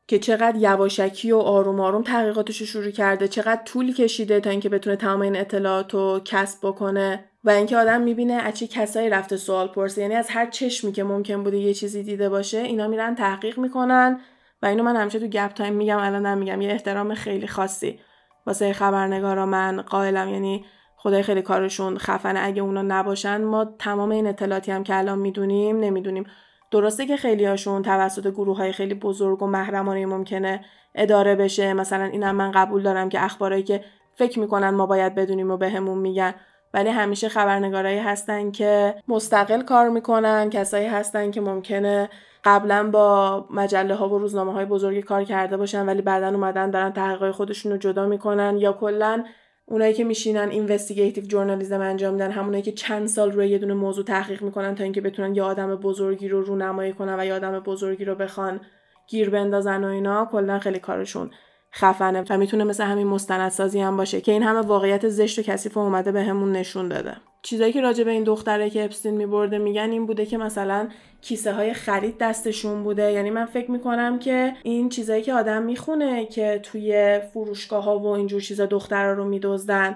[0.07, 4.69] که چقدر یواشکی و آروم آروم تحقیقاتش رو شروع کرده چقدر طول کشیده تا اینکه
[4.69, 9.37] بتونه تمام این اطلاعات رو کسب بکنه و اینکه آدم می‌بینه از چه کسایی رفته
[9.37, 10.01] سوال پرسه.
[10.01, 14.19] یعنی از هر چشمی که ممکن بوده یه چیزی دیده باشه اینا میرن تحقیق می‌کنن.
[14.61, 16.61] و اینو من همیشه تو گپ تایم میگم الان میگم.
[16.61, 17.99] یه احترام خیلی خاصی
[18.45, 20.29] واسه خبرنگارا من قائلم.
[20.29, 20.65] یعنی
[21.07, 22.39] خدای خیلی کارشون خفنه.
[22.43, 26.25] اگه اونا نباشن ما تمام این اطلاعاتی هم که الان می‌دونیم نمی‌دونیم.
[26.71, 30.65] درسته که خیلی هاشون توسط گروه های خیلی بزرگ و محرمانه ممکنه
[30.95, 31.73] اداره بشه.
[31.73, 33.83] مثلا اینم من قبول دارم که اخبارایی که
[34.15, 36.33] فکر می‌کنن ما باید بدونیم و بهمون میگن.
[36.73, 40.49] ولی همیشه خبرنگارایی هستن که مستقل کار می‌کنن.
[40.49, 42.09] کسایی هستن که ممکنه
[42.43, 46.93] قبلا با مجله ها و روزنامه های بزرگی کار کرده باشن ولی بعدا اومدن دارن
[46.93, 49.23] تحقیقات خودشون رو جدا می‌کنن یا کلا
[49.69, 54.05] اونایی که میشینن اینوستیگیتیو جورنالیسم انجام میدن همونایی که چند سال روی یه دونه موضوع
[54.05, 58.05] تحقیق می‌کنن تا اینکه بتونن یه آدم بزرگی رو رونمایی کنن و یه آدم بزرگی
[58.05, 58.61] رو بخوان
[59.07, 61.31] گیر بندازن و اینا کلا خیلی کارشون
[61.73, 65.77] خفنه و می‌تونه مثل همین مستندسازی هم باشه که این همه واقعیت زشت و کثیف
[65.77, 67.17] اومده بهمون به نشون داده.
[67.47, 70.87] چیزایی که راجع به این دختره که اپستین میبرده میگن این بوده که مثلا
[71.21, 73.11] کیسه های خرید دستشون بوده.
[73.11, 78.07] یعنی من فکر می‌کنم که این چیزایی که آدم می‌خونه که توی فروشگاه ها و
[78.07, 79.95] اینجور چیزا دخترها رو میدزدن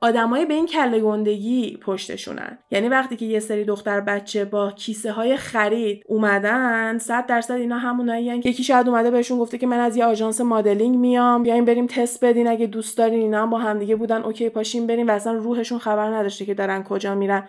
[0.00, 2.58] آدمای به این کله گندگی پشتشونن.
[2.70, 7.78] یعنی وقتی که یه سری دختر بچه با کیسه های خرید اومدن صد درصد اینا
[7.78, 11.64] همونایی که یکی شاید اومده بهشون گفته که من از یه آژانس مدلینگ میام بیاین
[11.64, 12.48] بریم تست بدین.
[12.48, 15.08] اگه دوست دارین اینا هم با همدیگه بودن اوکی پاشیم بریم.
[15.08, 17.48] و اصلا روحشون خبر نداشته که دارن کجا میرن.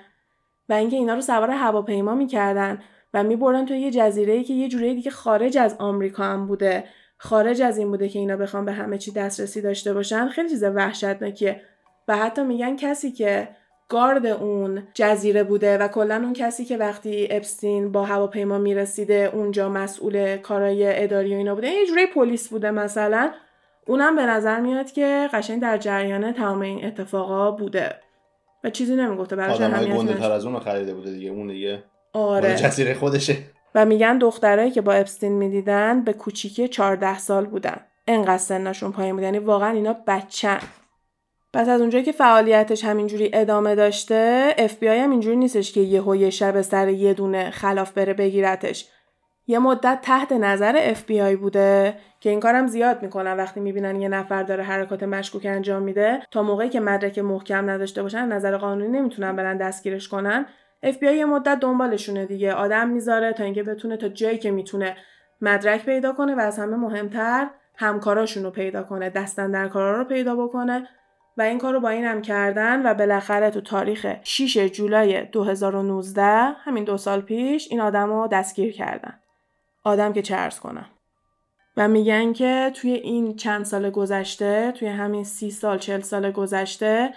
[0.70, 2.80] و اینکه اینا رو سوار هواپیما می‌کردن
[3.14, 6.84] و می‌برن توی یه جزیره ای که یه جوری دیگه خارج از آمریکا هم بوده.
[7.18, 10.28] خارج از این بوده که اینا بخوام به همه چی دسترسی داشته باشن.
[10.28, 11.62] خیلی چیز وحشتناکیه.
[12.10, 13.48] و حتی میگن کسی که
[13.89, 19.69] گارد اون جزیره بوده و کلا اون کسی که وقتی اپستین با هواپیما می‌رسیده اونجا
[19.69, 23.32] مسئول کارای اداری و اینا بوده یه جوری پلیس بوده مثلا
[23.88, 27.95] اونم به نظر میاد که قشنگ در جریان تمام این اتفاقا بوده.
[28.63, 32.56] و چیزی نمی‌گفته براش اهمیتی تر از اون خریده بوده دیگه اون دیگه آره.
[32.56, 33.38] جزیره خودشه.
[33.76, 37.78] و میگن دخترایی که با اپستین می‌دیدن به کوچیکی 14 سال بودن.
[38.08, 40.60] انقدر سنشون پایین بود یعنی واقعا اینا بچن.
[41.54, 46.62] پس از اونجایی که فعالیتش همینجوری ادامه داشته FBI هم اینجوری نیستش که یه شب
[46.62, 48.90] سر یه دونه خلاف بره بگیرتش.
[49.48, 53.38] یه مدت تحت نظر FBI بوده که این کارم زیاد می‌کنن.
[53.38, 58.04] وقتی می‌بینن یه نفر داره حرکات مشکوک انجام میده تا موقعی که مدرک محکم نداشته
[58.04, 60.46] باشن نظر قانونی نمی‌تونن برن دستگیرش کنن.
[60.86, 62.54] FBI یه مدت دنبالشونه دیگه.
[62.54, 64.96] آدم می‌ذاره تا اینکه بتونه تا جایی که می‌تونه
[65.42, 70.04] مدرک پیدا کنه و از همه مهمتر همکاراشون رو پیدا کنه دستن در کارا رو
[70.04, 70.88] پیدا بکنه.
[71.38, 76.24] و این کار رو با این هم کردن و بالاخره تو تاریخ 6 جولای 2019
[76.63, 79.20] همین دو سال پیش این آدم رو دستگیر کردن.
[79.84, 80.89] آدم که چه کنم.
[81.78, 87.13] و میگن که توی این چند سال گذشته توی همین سی سال چل سال گذشته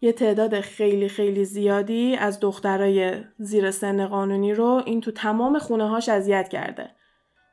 [0.00, 5.88] یه تعداد خیلی خیلی زیادی از دخترای زیر سن قانونی رو این تو تمام خونه
[5.88, 6.90] هاش اذیت کرده.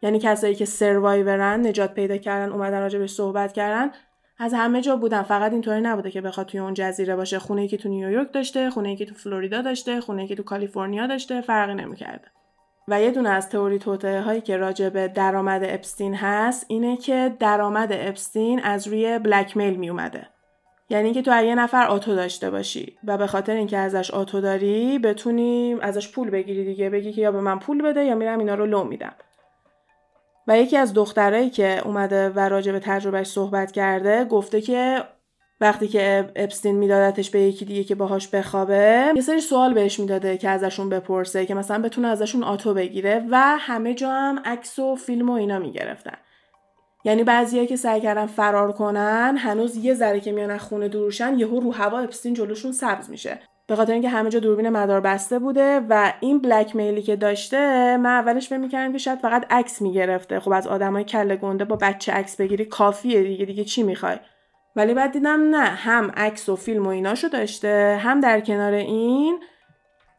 [0.02, 3.91] یعنی کسایی که سروایورن نجات پیدا کردن اومدن راجبش صحبت کردن
[4.43, 7.39] از همه جا بودن فقط اینطوری نبوده که بخواد توی اون جزیره باشه.
[7.39, 11.41] خونه که تو نیویورک داشته خونه که تو فلوریدا داشته خونه که تو کالیفرنیا داشته
[11.41, 12.27] فرقی نمی‌کرده.
[12.88, 17.36] و یه دونه از تئوری توطئه هایی که راجع به درآمد اپستین هست اینه که
[17.39, 20.27] درآمد اپستین از روی بلک میل می اومده
[20.89, 25.00] یعنی که تو یه نفر آتو داشته باشی و به خاطر اینکه ازش آتو داری
[25.00, 26.89] بتونی ازش پول بگیری دیگه.
[26.89, 29.13] بگی که یا به من پول بده یا میرم اینا رو لو میدم.
[30.48, 35.04] و یکی از دخترایی که اومده و راجع به تجربهش صحبت کرده گفته که
[35.62, 40.37] وقتی که اپستین میدادتش به یکی دیگه که باهاش بخوابه یه سری سوال بهش می‌داده
[40.37, 44.96] که ازشون بپرسه که مثلا بتونه ازشون آتو بگیره و همه جا هم عکس و
[44.96, 46.17] فیلم و اینا می‌گرفتن.
[47.06, 51.39] یعنی بعضیایی که سعی کردن فرار کنن هنوز یه ذره که میان از خونه دورشن
[51.39, 53.39] یهو رو هوا اپستین جلوشون سبز میشه.
[53.67, 57.57] به خاطر اینکه همه جا دوربین مدار بسته بوده و این بلک میلی که داشته
[57.97, 60.39] من اولش فکر می‌کردم که شاید فقط عکس می‌گرفته.
[60.39, 64.17] خب از آدمای کله گنده با بچه عکس بگیری کافیه دیگه دیگه چی می‌خوای؟
[64.75, 69.39] ولی بعد دیدم نه هم عکس و فیلم و ایناشو داشته هم در کنار این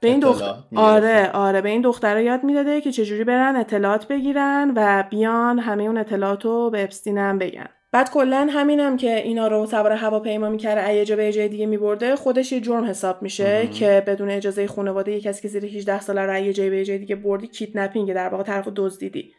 [0.01, 4.73] به این دختر آره آره به این دخترها یاد می‌داده که چجوری برن اطلاعات بگیرن
[4.77, 7.69] و بیان همه اون اطلاعات رو به اپستین بگن.
[7.95, 12.17] بعد کلا همینم که اینا رو سوار هواپیما می‌کرده ای جا به جای دیگه میبرده
[12.17, 16.23] خودش یه جرم حساب میشه که بدون اجازه خانواده یه کسی که زیر 18 ساله
[16.23, 19.33] رو یه جای به جای دیگه بردی کیدنپینگ در واقع طرفو دزدیدی.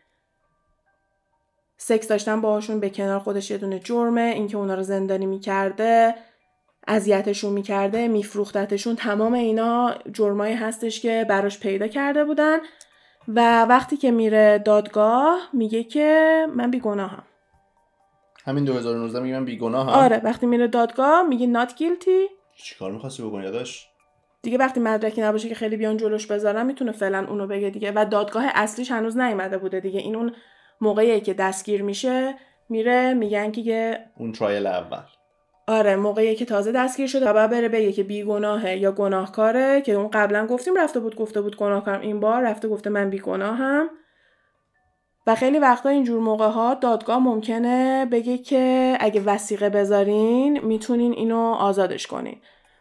[1.78, 6.16] سکس داشتن باهاشون به کنار خودش یه دونه جرمه اینکه اونا رو زندانی می‌کرده
[6.88, 12.58] اذیتشون می‌کرده میفروختتشون تمام اینا جرمایی هستش که براش پیدا کرده بودن.
[13.28, 17.24] و وقتی که میره دادگاه میگه که من بیگناهم.
[18.46, 19.90] همین 2019 میگه من بیگناهم.
[19.90, 23.88] آره وقتی میره دادگاه میگه نات گیلتی چیکار می‌خواستی بکنی یادش
[24.42, 27.92] دیگه وقتی مدرکی نباشه که خیلی بیان جلوش بذارن می‌تونه فعلا اونو بگه دیگه.
[27.96, 30.00] و دادگاه اصلیش هنوز نیومده بوده دیگه.
[30.00, 30.34] این اون
[30.82, 32.36] موقعی که دستگیر میشه
[32.70, 35.02] میره میگن که اون ترایل اول.
[35.68, 40.10] آره موقعی که تازه دستگیر شده و بره بگه که بیگناهه یا گناهکاره که اون
[40.14, 42.02] قبلا گفتیم رفته بود گفته بود گناهکارم.
[42.02, 43.90] این بار رفته گفته من بیگناهم.
[45.28, 51.40] و خیلی وقتا اینجور موقع ها دادگاه ممکنه بگه که اگه وسیقه بذارین می‌تونین اینو
[51.40, 52.38] آزادش کنین.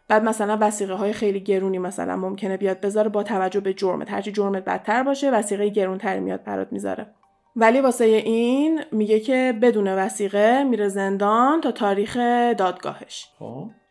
[0.07, 4.11] بعد مثلا وسیقه های خیلی گرونی مثلا ممکنه بیاد بذاره با توجه به جرمت.
[4.11, 7.07] هرچی جرمت بدتر باشه وسیقه گرونتری میاد برات می‌ذاره.
[7.55, 12.17] ولی واسه این میگه که بدون وسیقه میره زندان تا تاریخ
[12.57, 13.27] دادگاهش.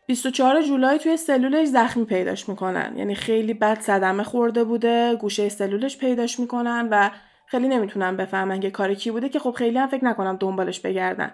[0.07, 0.67] 24 خب.
[0.67, 2.93] جولای توی سلولش زخمی پیداش می‌کنن.
[2.97, 7.09] یعنی خیلی بد صدمه خورده بوده گوشه سلولش پیداش می‌کنن و
[7.47, 11.31] خیلی نمی‌تونم بفهمن که کار کی بوده که خب خیلی هم فکر نکنم دنبالش بگردن.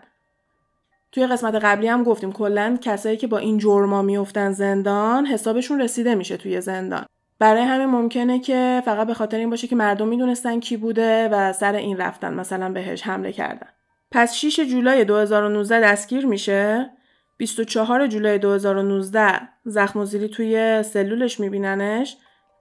[1.11, 6.15] توی قسمت قبلی هم گفتیم کلا کسایی که با این جرما میفتن زندان حسابشون رسیده
[6.15, 7.05] میشه توی زندان.
[7.39, 11.53] برای همین ممکنه که فقط به خاطر این باشه که مردم می‌دونستن کی بوده و
[11.53, 13.67] سر این رفتن مثلا بهش حمله کردن.
[14.11, 16.89] پس 6 جولای 2019 دستگیر میشه؟
[17.37, 22.17] 24 جولای 2019 زخم و توی سلولش میبیننش؟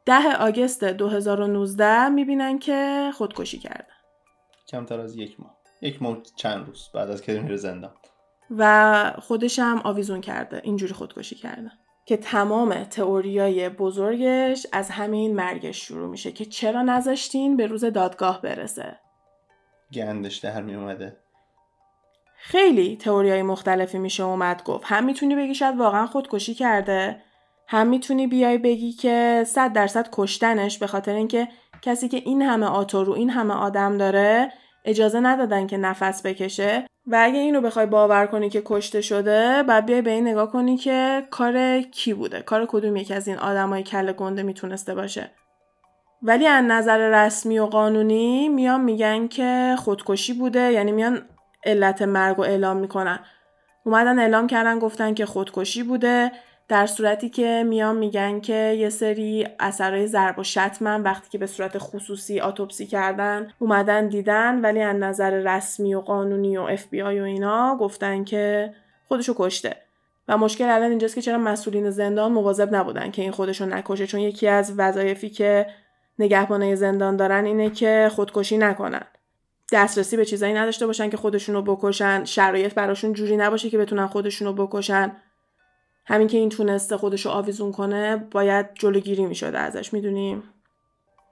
[0.06, 3.92] 10 آگست 2019 می‌بینن که خودکشی کرده
[4.68, 5.56] کمتر از یک ماه.
[5.82, 7.92] یک ماه چند روز بعد از که میره زندان.
[8.58, 11.70] و خودش هم آویزون کرده اینجوری خودکشی کرده
[12.04, 18.42] که تمام تئوریای بزرگش از همین مرگش شروع میشه که چرا نذاشتین به روز دادگاه
[18.42, 18.98] برسه؟
[19.92, 21.16] گندش در می اومده
[22.36, 24.84] خیلی تئوریای مختلفی میشه اومد گفت.
[24.86, 27.22] هم می‌تونی بگی شاید واقعا خودکشی کرده؟
[27.72, 31.48] هم می‌تونی بیای بگی که صد درصد کشتنش به خاطر اینکه
[31.82, 34.52] کسی که این همه آتو رو این همه آدم داره
[34.84, 36.86] اجازه ندادن که نفس بکشه.
[37.06, 40.76] و اگه اینو بخوای باور کنی که کشته شده بعد بیای به این نگاه کنی
[40.76, 45.30] که کار کی بوده؟ کار کدوم یکی از این آدمای کله گنده می‌تونسته باشه؟
[46.22, 51.22] ولی از نظر رسمی و قانونی میان میگن که خودکشی بوده یعنی میان
[51.64, 53.20] علت مرگ و اعلام می‌کنن.
[53.84, 56.32] اومدن اعلام کردن گفتن که خودکشی بوده.
[56.70, 61.46] در صورتی که میان میگن که یه سری اثرهای ضرب و شتمن وقتی که به
[61.46, 67.02] صورت خصوصی آتوپسی کردن اومدن دیدن ولی از نظر رسمی و قانونی و اف بی
[67.02, 68.74] آی و اینا گفتن که
[69.08, 69.76] خودشو کشته.
[70.28, 74.06] و مشکل الان اینجاست که چرا مسئولین زندان مواظب نبودن که این خودشو نکشه.
[74.06, 75.66] چون یکی از وظایفی که
[76.18, 79.04] نگهبانای زندان دارن اینه که خودکشی نکنن.
[79.72, 82.24] دسترسی به چیزایی نداشته باشن که خودشونو بکشن.
[82.24, 85.12] شرایط براشون جوری نباشه که بتونن خودشونو بکشن.
[86.10, 90.42] همین که این تونسته خودش رو آویزون کنه باید جلوگیری می‌شده ازش می‌دونیم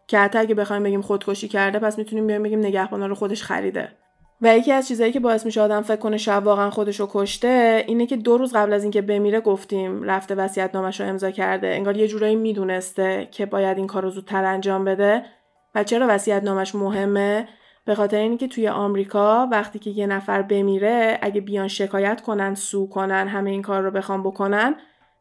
[0.07, 3.89] که حتی اگه بخوایم بگیم خودکشی کرده پس می‌تونیم بیایم بگیم نگهبانا رو خودش خریده.
[4.43, 7.85] و یکی از چیزهایی که باعث میشه آدم فکر کنه شب واقعا خودش رو کشته
[7.87, 11.66] اینه که دو روز قبل از اینکه بمیره گفتیم رفته نامش رو امضا کرده.
[11.66, 15.24] انگار یه جورایی می‌دونسته که باید این کار رو زودتر انجام بده.
[15.74, 17.49] و چرا وصیت نامش مهمه؟
[17.89, 22.89] به خاطر اینکه توی آمریکا وقتی که یه نفر بمیره اگه بیان شکایت کنن سو
[22.89, 24.74] کنن همه این کار رو بخوام بکنن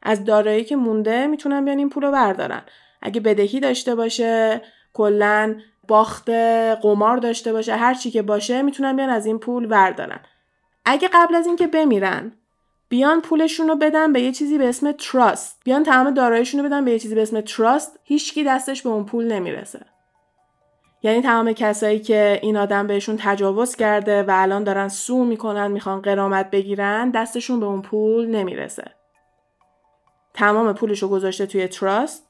[0.03, 2.61] از دارایی که مونده می‌تونن بیان این پول رو بردارن.
[3.01, 4.61] اگه بدهی داشته باشه
[4.93, 5.55] کلا
[5.88, 6.30] باخت
[6.82, 10.20] قمار داشته باشه هر چی که باشه می‌تونن بیان از این پول بردارن.
[10.86, 12.32] اگه قبل از اینکه بمیرن
[12.89, 16.86] بیان پولشون رو بدن به یه چیزی به اسم تراست بیان تمام داراییشون رو بدن
[16.86, 19.86] به یه چیزی به اسم تراست هیچکی دستش به اون پول نمی‌رسه.
[21.04, 26.02] یعنی تمام کسایی که این آدم بهشون تجاوز کرده و الان دارن sue می‌کنن می‌خوان
[26.01, 28.91] غرامت بگیرن دستشون به اون پول نمی‌رسه.
[30.34, 32.28] تمام پولشو گذاشته توی trust.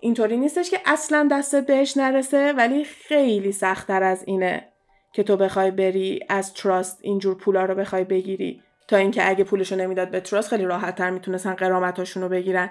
[0.00, 4.68] اینطوری نیستش که اصلا دستت بهش نرسه ولی خیلی سختتر از اینه
[5.12, 8.62] که تو بخوای بری از trust اینجور پولا رو بخوای بگیری.
[8.88, 12.70] تا اینکه اگه پولشو نمی‌داد به trust خیلی راحت تر می‌تونستن غرامتاشون رو بگیرن.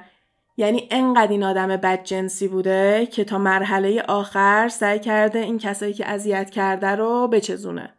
[0.58, 6.10] یعنی انقدر این آدم بدجنسی بوده که تا مرحله آخر سعی کرده این کسایی که
[6.10, 7.93] اذیت کرده رو بچزونه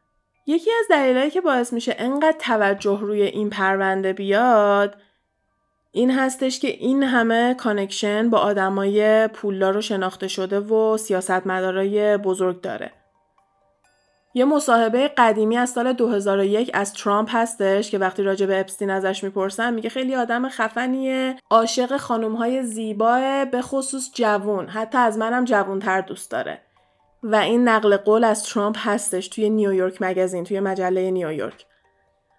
[0.47, 4.97] یکی از دلایلی که باعث میشه انقدر توجه روی این پرونده بیاد
[5.93, 12.61] این هستش که این همه connection با آدمای پولدار رو شناخته شده و سیاستمدارای بزرگ
[12.61, 12.93] داره.
[14.37, 19.25] یه مصاحبه قدیمی از سال 2001 از ترامپ هستش که وقتی راجع به اپستین ازش
[19.25, 24.69] می‌پرسن میگه خیلی آدم خفنیه عاشق خانومهای زیباه به خصوص جوون.
[24.69, 26.61] حتی از منم جوونتر دوست داره.
[27.23, 31.67] و این نقل قول از ترامپ هستش توی نیویورک مگزین توی مجله نیویورک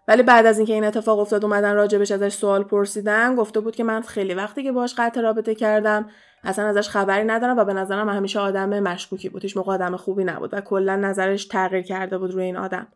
[0.07, 3.83] ولی بعد از اینکه این اتفاق افتاد اومدن راجبش ازش سوال پرسیدن گفته بود که
[3.83, 6.09] من خیلی وقتی که باش قطع رابطه کردم
[6.45, 9.41] اصلا ازش خبری ندارم و به نظرم همیشه آدم مشکوکی بود.
[9.41, 12.87] هیچ موقع آدم خوبی نبود و کلا نظرش تغییر کرده بود روی این آدم.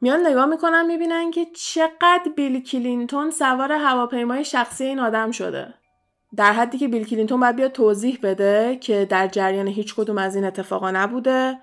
[0.00, 5.74] میان نگاه می‌کنن می‌بینن که چقدر بیل کلینتون سوار هواپیمای شخصی این آدم شده.
[6.36, 10.36] در حدی که بیل کلینتون باید بیاد توضیح بده که در جریان هیچ کدوم از
[10.36, 11.58] این اتفاقا نبوده.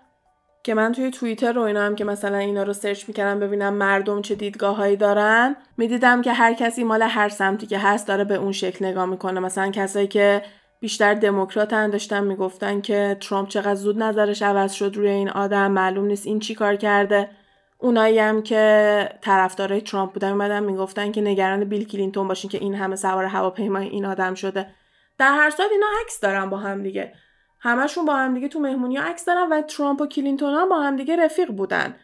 [0.66, 4.22] که من توی توییتر رو اینا هم که مثلا اینا رو سرچ می‌کردم ببینم مردم
[4.22, 8.51] چه دیدگاههایی دارن می‌دیدم که هر کسی مال هر سمتی که هست داره به اون
[8.51, 9.39] شکل نگاه می‌کنه.
[9.39, 10.41] مثلا کسایی که
[10.80, 16.05] بیشتر دموکراتن داشتن می‌گفتن که ترامپ چقدر زود نظرش عوض شد روی این آدم معلوم
[16.05, 17.30] نیست این چی کار کرده.
[17.78, 22.76] اونایی هم که طرفدارای ترامپ بودن اومدن می‌گفتن که نگران بیل کلینتون باشین که این
[22.76, 24.68] همه سوار هواپیمای این آدم شده.
[25.18, 27.13] در هر صورت اینا عکس دارن با هم دیگه.
[27.66, 30.95] همشون با هم دیگه تو مهمونی عکس دارن و ترامپ و کلینتون هم با هم
[30.95, 31.95] دیگه رفیق بودن.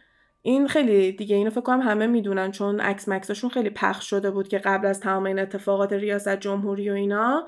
[0.42, 4.48] این خیلی دیگه اینو فکر کنم همه می‌دونن چون عکس مکسشون خیلی پخش شده بود
[4.48, 7.48] که قبل از تمام این اتفاقات ریاست جمهوری و اینا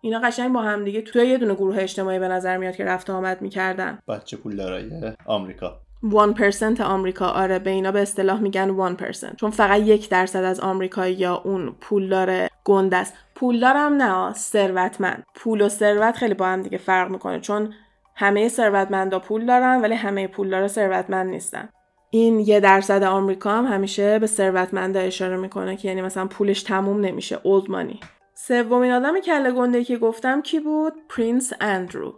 [0.00, 3.10] اینا قشنگ با هم دیگه توی یه دونه گروه اجتماعی به نظر میاد که رفت
[3.10, 3.98] آمد می‌کردن.
[4.08, 4.90] بچه پول دارای
[5.26, 7.26] آمریکا 1% آمریکا.
[7.26, 11.74] آره به اینا به اصطلاح میگن 1% چون فقط یک درصد از آمریکایی یا اون
[11.80, 13.14] پولدار گنده است.
[13.44, 15.24] پولدارم نه ثروتمند.
[15.34, 17.72] پول و ثروت خیلی با هم دیگه فرق می‌کنه چون
[18.14, 21.68] همه ثروتمندا پول دارن ولی همه پولدارا ثروتمند نیستن.
[22.10, 27.00] این یه درصد آمریکا هم همیشه به ثروتمندا اشاره می‌کنه که یعنی مثلا پولش تموم
[27.00, 28.00] نمیشه old money
[28.34, 32.14] سومین آدم کله گنده که گفتم کی بود؟ Prince Andrew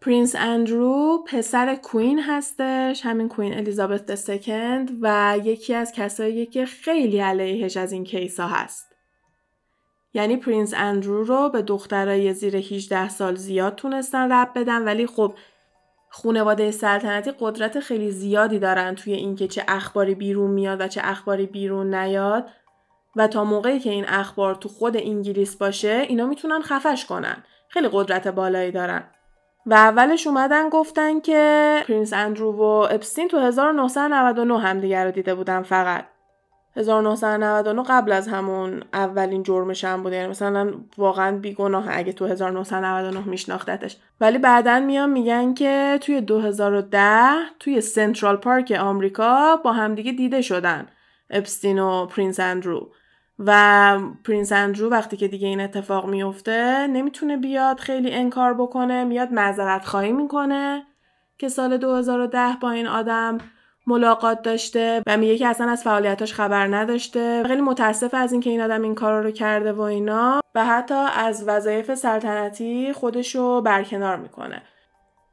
[0.00, 7.18] Prince Andrew پسر queen هستش همین Queen Elizabeth Second و یکی از کسایی که خیلی
[7.18, 8.87] علیهش از این case ا هست.
[10.14, 15.34] یعنی Prince Andrew رو به دخترای زیر 18 سال زیاد تونستن ربط بدن ولی خب
[16.10, 21.46] خونواده سلطنتی قدرت خیلی زیادی دارن توی اینکه چه اخباری بیرون میاد و چه اخباری
[21.46, 22.48] بیرون نیاد.
[23.16, 27.44] و تا موقعی که این اخبار تو خود انگلیس باشه اینا می‌تونن خفش کنن.
[27.68, 29.04] خیلی قدرت بالایی دارن.
[29.66, 35.62] و اولش اومدن گفتن که Prince Andrew و اپستین تو 1999 همدیگه رو دیده بودن
[35.62, 36.04] فقط.
[36.78, 43.20] 1999 قبل از همون اولین جرمش هم بوده یعنی مثلا واقعا بیگناه اگه تو 1999
[43.20, 43.96] میشناختتش.
[44.20, 50.86] ولی بعدا میان میگن که توی 2010 توی سنترال پارک آمریکا با همدیگه دیده شدن
[51.30, 52.90] اپستین و Prince Andrew.
[53.38, 59.32] و Prince Andrew وقتی که دیگه این اتفاق میفته نمی‌تونه بیاد خیلی انکار بکنه میاد
[59.32, 60.86] معذرت خواهی می‌کنه
[61.38, 63.38] که سال 2010 با این آدم
[63.88, 67.42] ملاقات داشته و میگه که اصلا از فعالیتاش خبر نداشته.
[67.46, 71.44] خیلی متاسفه از اینکه این آدم این کار رو کرده و اینا و حتی از
[71.48, 74.62] وظایف سلطنتی خودشو برکنار می‌کنه.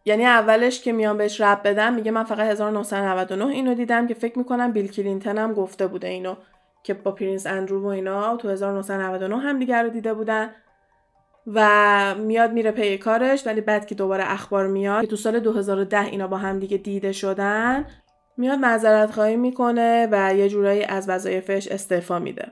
[0.06, 4.38] یعنی اولش که میان بهش ربط بدن میگه من فقط 1999 اینو دیدم که فکر
[4.38, 6.36] می‌کنم بیل کلینتون هم گفته بوده اینو
[6.84, 10.50] که با Prince Andrew و اینا تو 1999 هم دیگر رو دیده بودن
[11.54, 16.00] و میاد میره پی کارش ولی بعد که دوباره اخبار میاد که تو سال 2010
[16.00, 17.86] اینا با هم دیگه دیده شدن
[18.38, 22.52] میاد معذرت خواهی می‌کنه و یه جورایی از وظایفش استعفا میده.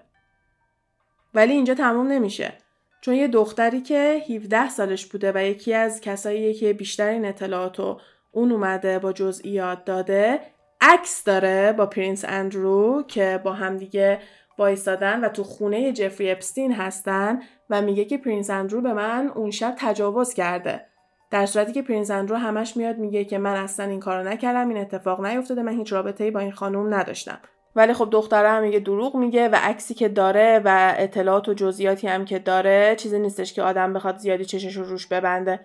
[1.34, 2.54] ولی اینجا تموم نمیشه.
[3.02, 8.00] چون یه دختری که 17 سالش بوده و یکی از کسایی که بیشترین اطلاعات و
[8.32, 10.40] اون اومده با جزئیات داده
[10.82, 14.20] عکس داره با Prince Andrew که با همدیگه
[14.58, 19.52] وایستادن و تو خونه جفری اپستین هستن و میگه که Prince Andrew به من اون
[19.52, 20.86] شب تجاوز کرده.
[21.34, 24.78] در صورتی که پرینس اندرو همش میاد میگه که من اصلا این کارو نکردم این
[24.78, 27.38] اتفاق نیفتاده من هیچ رابطه‌ای با این خانم نداشتم.
[27.76, 32.08] ولی خب دختره هم میگه دروغ میگه و عکسی که داره و اطلاعات و جزئیاتی
[32.08, 35.60] هم که داره چیزی نیستش که آدم بخواد زیادی چشش رو روش ببنده.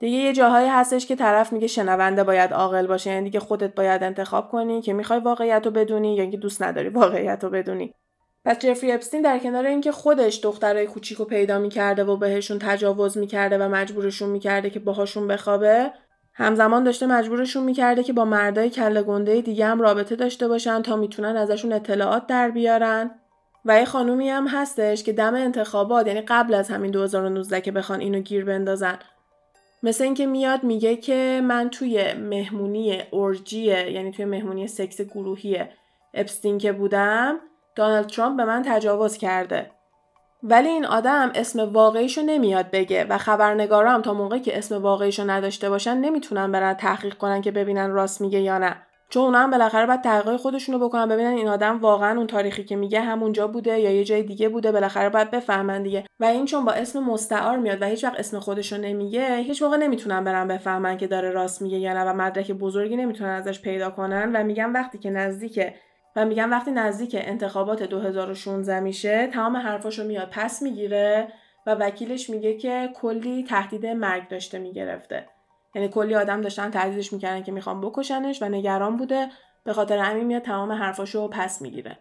[0.00, 4.02] دیگه یه جاهایی هستش که طرف میگه شنونده باید عاقل باشه یعنی دیگه خودت باید
[4.02, 7.94] انتخاب کنی که می‌خوای واقعیت رو بدونی یا اینکه دوست نداری واقعیت رو بدونی.
[8.44, 13.18] پس جفری اپستین در کنار اینکه خودش دخترای کوچیک رو پیدا می‌کرده و بهشون تجاوز
[13.18, 15.92] می‌کرده و مجبورشون می‌کرده که باهاشون بخوابه
[16.34, 20.96] همزمان داشته مجبورشون می‌کرده که با مردای کله گنده دیگه هم رابطه داشته باشن تا
[20.96, 23.10] می‌تونن ازشون اطلاعات در بیارن.
[23.64, 28.00] و یه خانومی هم هستش که دم انتخابات یعنی قبل از همین 2019 که بخوان
[28.00, 28.98] اینو گیر بندازن.
[29.82, 35.58] مثل اینکه میاد میگه که من توی مهمونی اورجیه یعنی توی مهمونی سکس گروهی
[36.14, 37.40] اپستین که بودم
[37.76, 39.70] دونالد ترامپ به من تجاوز کرده.
[40.42, 45.70] ولی این آدم اسم واقعیشو نمیاد بگه و خبرنگارا تا موقعی که اسم واقعیشو نداشته
[45.70, 48.76] باشن نمی‌تونن برن تحقیق کنن که ببینن راست میگه یا نه.
[49.08, 52.76] چون اونا هم بالاخره باید تحقیق خودشونو بکنن ببینن این آدم واقعا اون تاریخی که
[52.76, 56.04] میگه همونجا بوده یا یه جای دیگه بوده بالاخره باید بفهمن دیگه.
[56.20, 59.76] و این چون با اسم مستعار میاد و هیچ وقت اسم خودشو نمیگه هیچ موقع
[59.76, 63.90] نمی‌تونن برن بفهمن که داره راست میگه یا نه و مدرک بزرگی نمی‌تونن ازش پیدا
[63.90, 64.36] کنن.
[64.36, 65.60] و میگن وقتی که نزدیک
[66.16, 71.28] و میگن وقتی نزدیک انتخابات 2016 میشه تمام حرفاشو میاد پس می‌گیره
[71.66, 75.26] و وکیلش میگه که کلی تهدید مرگ داشته می‌گرفته.
[75.74, 79.28] یعنی کلی آدم داشتن تهدیدش می‌کردن که می‌خوام بکشنش و نگران بوده.
[79.64, 81.98] به خاطر همین میاد تمام حرفاشو پس می‌گیره.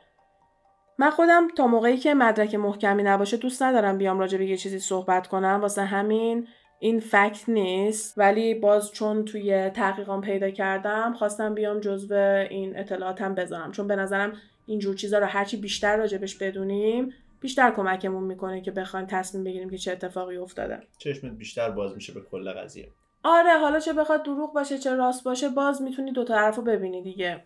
[0.97, 4.79] من خودم تا موقعی که مدرک محکمی نباشه دوست ندارم بیام راجع به یه چیزی
[4.79, 5.59] صحبت کنم.
[5.61, 6.47] واسه همین
[6.83, 8.17] این فکت نیست.
[8.17, 12.15] ولی باز چون توی تحقیقام پیدا کردم خواستم بیام جزو
[12.49, 13.71] این اطلاعاتم بذارم.
[13.71, 14.33] چون به نظرم
[14.65, 19.77] اینجور چیزا رو هرچی بیشتر راجبش بدونیم بیشتر کمکمون می‌کنه که بخوایم تصمیم بگیریم که
[19.77, 20.79] چه اتفاقی افتاده.
[20.97, 22.89] چشمت بیشتر باز میشه به کل قضیه.
[23.23, 27.01] آره حالا چه بخواد دروغ باشه چه راست باشه باز می‌تونی دوتا حرف رو ببینی
[27.03, 27.43] دیگه.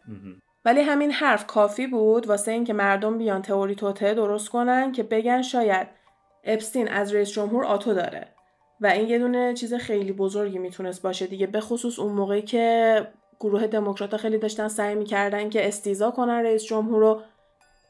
[0.66, 5.42] ولی همین حرف کافی بود واسه اینکه مردم بیان تئوری توته درست کنن که بگن
[5.42, 5.88] شاید
[6.44, 8.28] اپستین از رئیس جمهور آتو داره.
[8.82, 13.08] و این یه دونه چیز خیلی بزرگی می‌تونست باشه دیگه به خصوص اون موقعی که
[13.40, 17.22] گروه دموکرات خیلی داشتن سعی می‌کردن که استیزا کنن رئیس جمهور رو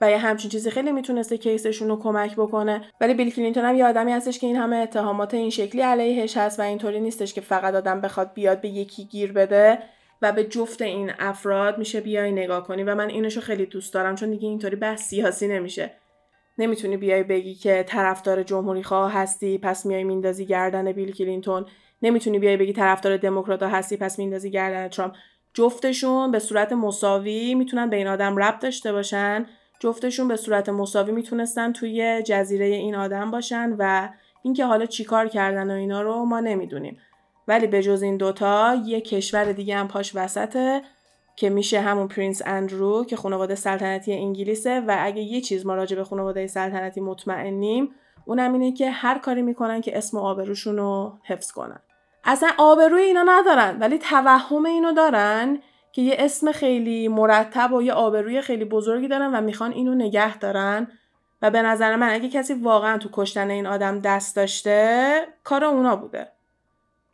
[0.02, 2.82] و یه همچین چیزی خیلی می‌تونسته کیسشون رو کمک بکنه.
[3.02, 6.60] ولی بیل کلینتون هم یه آدمی هستش که این همه اتهامات این شکلی علیهش هست
[6.60, 9.80] و اینطوری نیستش که فقط آدم بخواد بیاد به یکی گیر بده
[10.22, 12.84] و به جفت این افراد میشه بیای نگاه کنی.
[12.84, 15.92] و من اینشو خیلی دوست دارم چون دیگه اینطوری بحث سیاسی نمیشه.
[16.58, 21.66] نمی‌تونی بیای بگی که طرفدار جمهوری خواه هستی پس میای میندازی گردن بیل کلینتون.
[22.02, 25.14] نمی‌تونی بیای بگی طرفدار دموکرات هستی پس میندازی گردن ترامپ.
[25.54, 29.46] جفتشون به صورت مساوی می‌تونن به این آدم ربط داشته باشن.
[29.80, 34.10] جفتشون به صورت مساوی می‌تونستن توی جزیره این آدم باشن و
[34.44, 36.98] اینکه حالا چیکار کردن و اینا رو ما نمی‌دونیم.
[37.48, 40.82] ولی به جز این دوتا یه کشور دیگه هم پاش وسطه.
[41.36, 45.96] که میشه همون پرینس اندرو که خانواده سلطنتی انگلیسه و اگه یه چیز ما راجع
[45.96, 47.92] به خانواده سلطنتی مطمئنیم
[48.26, 51.80] اونم اینه که هر کاری می‌کنن که اسم و آبروشون رو حفظ کنن.
[52.24, 55.60] اصلا آبروی اینا ندارن ولی توهم اینو دارن
[55.92, 60.38] که یه اسم خیلی مرتب و یه آبروی خیلی بزرگی دارن و می‌خوان اینو نگه
[60.38, 60.88] دارن.
[61.42, 65.96] و به نظر من اگه کسی واقعا تو کشتن این آدم دست داشته کار اونا
[65.96, 66.28] بوده.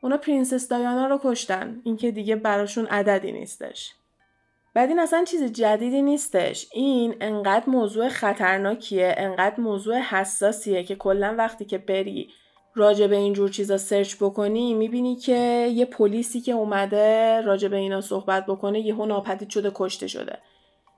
[0.01, 1.81] اونا Princess Diana رو کشتن.
[1.83, 3.93] اینکه دیگه براشون عددی نیستش.
[4.73, 6.67] بعد این اصلا چیز جدیدی نیستش.
[6.73, 12.29] این انقدر موضوع خطرناکیه انقدر موضوع حساسیه که کلا وقتی که بری
[12.75, 18.01] راجع به اینجور چیزا سرچ بکنی می‌بینی که یه پلیسی که اومده راجع به اینا
[18.01, 20.39] صحبت بکنه یهو ناپدید شده کشته شده.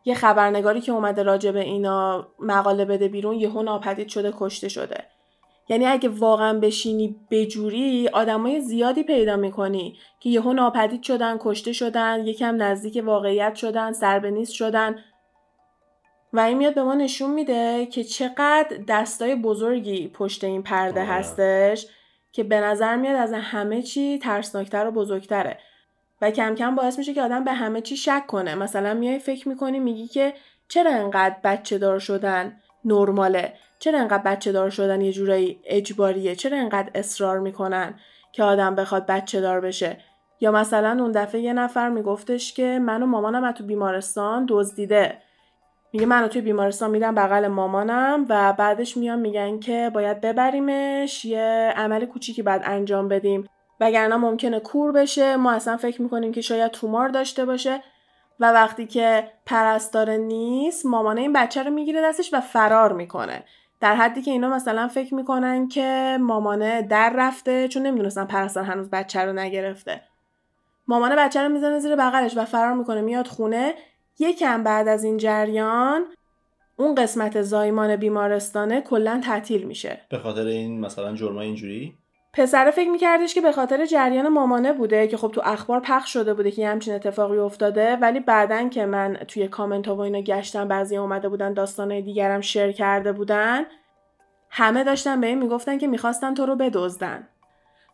[0.05, 5.03] یه خبرنگاری که اومده راجع به اینا مقاله بده بیرون یهو ناپدید شده کشته شده.
[5.69, 12.27] یعنی اگه واقعا بشینی بجوری آدمای زیادی پیدا می‌کنی که یهو ناپدید شدن کشته شدن
[12.27, 14.95] یکم نزدیک واقعیت شدن سربنیست شدن.
[16.33, 21.07] و این میاد به ما نشون میده که چقدر دستای بزرگی پشت این پرده آه.
[21.07, 21.87] هستش
[22.31, 25.57] که به نظر میاد از همه چی ترسناکتر و بزرگتره.
[26.21, 28.55] و کم کم باعث میشه که آدم به همه چی شک کنه.
[28.55, 30.33] مثلا میای فکر می‌کنی میگی که
[30.67, 33.53] چرا انقدر بچه دار شدن؟ نرماله.
[33.83, 37.93] چرا انقدر بچه دار شدن یه جورایی اجباریه؟ چرا انقدر اصرار می‌کنن
[38.31, 39.97] که آدم بخواد بچه دار بشه؟
[40.39, 45.17] یا مثلا اون دفعه یه نفر میگفتش که من و مامانم تو بیمارستان دزدیده.
[45.93, 51.73] میگه منو توی بیمارستان میدم بغل مامانم و بعدش میان میگن که باید ببریمش یه
[51.75, 53.49] عمل کوچیکی بعد انجام بدیم.
[53.79, 55.35] وگرنه ممکنه کور بشه.
[55.35, 57.83] ما اصلا فکر می‌کنیم که شاید تومار داشته باشه.
[58.39, 63.43] و وقتی که پرستار نیست مامانه این بچه رو می‌گیره دستش و فرار می‌کنه.
[63.83, 68.89] در حدی که اینا مثلا فکر می‌کنن که مامانه در رفته چون نمی‌دونستن پرستار هنوز
[68.89, 70.01] بچه رو نگرفته.
[70.87, 73.73] مامانه بچه رو می‌زنه زیر بغلش و فرار می‌کنه میاد خونه.
[74.19, 76.05] یکم بعد از این جریان
[76.75, 80.01] اون قسمت زایمان بیمارستانه کلا تعطیل میشه.
[80.09, 81.97] به خاطر این مثلا جرم اینجوری؟
[82.33, 86.33] پسره فکر میکردش که به خاطر جریان مامانه بوده که خب تو اخبار پخش شده
[86.33, 90.21] بوده که یه همچین اتفاقی افتاده ولی بعدن که من توی کامنت ها و اینا
[90.21, 93.65] گشتم بعضی اومده بودن داستانه دیگرم شیر کرده بودن
[94.49, 97.27] همه داشتن به این می‌گفتن که می‌خواستن تو رو بدزدن.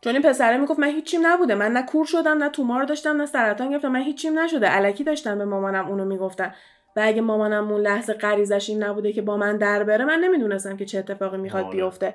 [0.00, 3.26] چون این پسره می‌گفت من هیچیم نبوده من نه کور شدم نه تومار داشتم نه
[3.26, 4.66] سرطان گرفتم من هیچیم نشده.
[4.66, 6.54] علکی داشتن به مامانم اونو می‌گفتن.
[6.96, 10.76] و اگه مامانم اون لحظه غریزش این نبوده که با من در بره من نمی‌دونستم
[10.76, 11.76] که چه اتفاقی می‌خواد آره.
[11.76, 12.14] بیفته.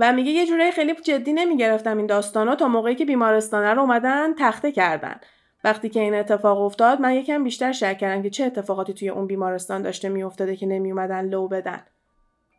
[0.00, 4.34] و میگه یه جوری خیلی جدی نمی‌گرفتم این داستانو تا موقعی که بیمارستانه رو اومدن
[4.38, 5.20] تخته کردن.
[5.64, 9.26] وقتی که این اتفاق افتاد من یکم بیشتر شک کردم که چه اتفاقاتی توی اون
[9.26, 11.82] بیمارستان داشته میافتاده که نمیومدن لو بدن.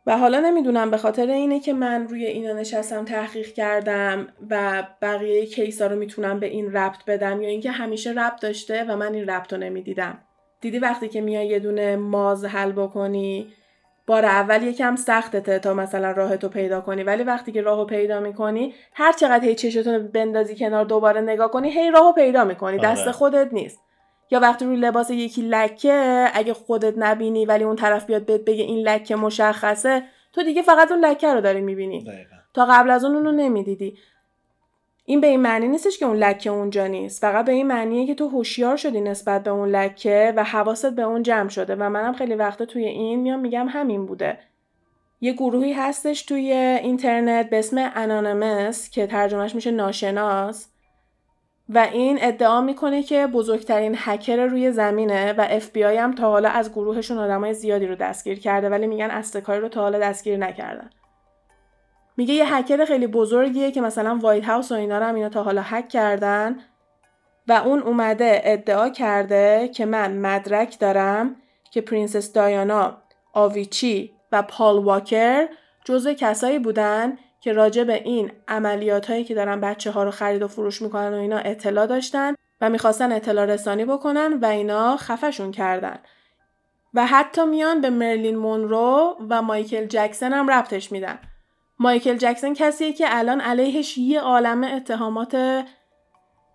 [0.06, 5.46] و حالا نمی‌دونم به خاطر اینه که من روی اینا نشستم تحقیق کردم و بقیه
[5.46, 9.30] کیسا رو می‌تونم به این ربط بدم یا اینکه همیشه ربط داشته و من این
[9.30, 10.18] ربط رو نمی‌دیدم.
[10.60, 13.52] دیدی وقتی که میای یه دونه ماز حل بکنی
[14.06, 18.74] بار اول یکم سختته تا مثلا راهتو پیدا کنی ولی وقتی که راهو پیدا می‌کنی
[18.94, 22.88] هر چقدر هی چشتون بندازی کنار دوباره نگاه کنی هی راهو پیدا می‌کنی آره.
[22.88, 23.80] دست خودت نیست.
[24.30, 28.64] یا وقتی روی لباس یکی لکه اگه خودت نبینی ولی اون طرف بیاد بهت بگه
[28.64, 32.04] این لکه مشخصه تو دیگه فقط اون لکه رو داری می‌بینی.
[32.54, 33.98] تا قبل از اون اونو نمی‌دیدی.
[35.04, 37.20] این به این معنی نیستش که اون لکه اونجا نیست.
[37.20, 41.02] فقط به این معنیه که تو هوشیار شدی نسبت به اون لکه و حواست به
[41.02, 44.38] اون جمع شده و منم خیلی وقتا توی این میام میگم همین بوده.
[45.20, 50.68] یه گروهی هستش توی اینترنت به اسم انانمس که ترجمهش میشه ناشناس
[51.68, 56.30] و این ادعا می‌کنه که بزرگترین هکر روی زمینه و اف بی آی هم تا
[56.30, 60.36] حالا از گروهشون آدمای زیادی رو دستگیر کرده ولی میگن استکاری رو تا حالا دستگیر
[60.36, 60.90] نکردن.
[62.16, 65.42] میگه یه هکر خیلی بزرگیه که مثلا White House و اینا رو هم اینا تا
[65.42, 66.56] حالا هک کردن.
[67.48, 71.36] و اون اومده ادعا کرده که من مدرک دارم
[71.70, 72.96] که Princess Diana
[73.32, 75.48] آویچی و پال واکر
[75.84, 80.42] جزو کسایی بودن که راجع به این عملیات هایی که دارن بچه ها رو خرید
[80.42, 85.50] و فروش می‌کنن و اینا اطلاع داشتن و می‌خواستن اطلاع رسانی بکنن و اینا خفشون
[85.50, 85.98] کردن.
[86.94, 91.18] و حتی میان به مرلین مونرو و مایکل جکسن هم ربطش میدن.
[91.82, 95.64] مایکل جکسن کسیه که الان علیهش یه عالم اتهامات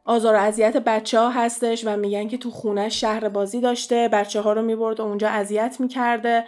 [0.06, 4.42] آزار و اذیت بچه ها هستش و میگن که تو خونه شهر بازی داشته بچه
[4.42, 6.46] ها رو می‌برد و اونجا اذیت می‌کرده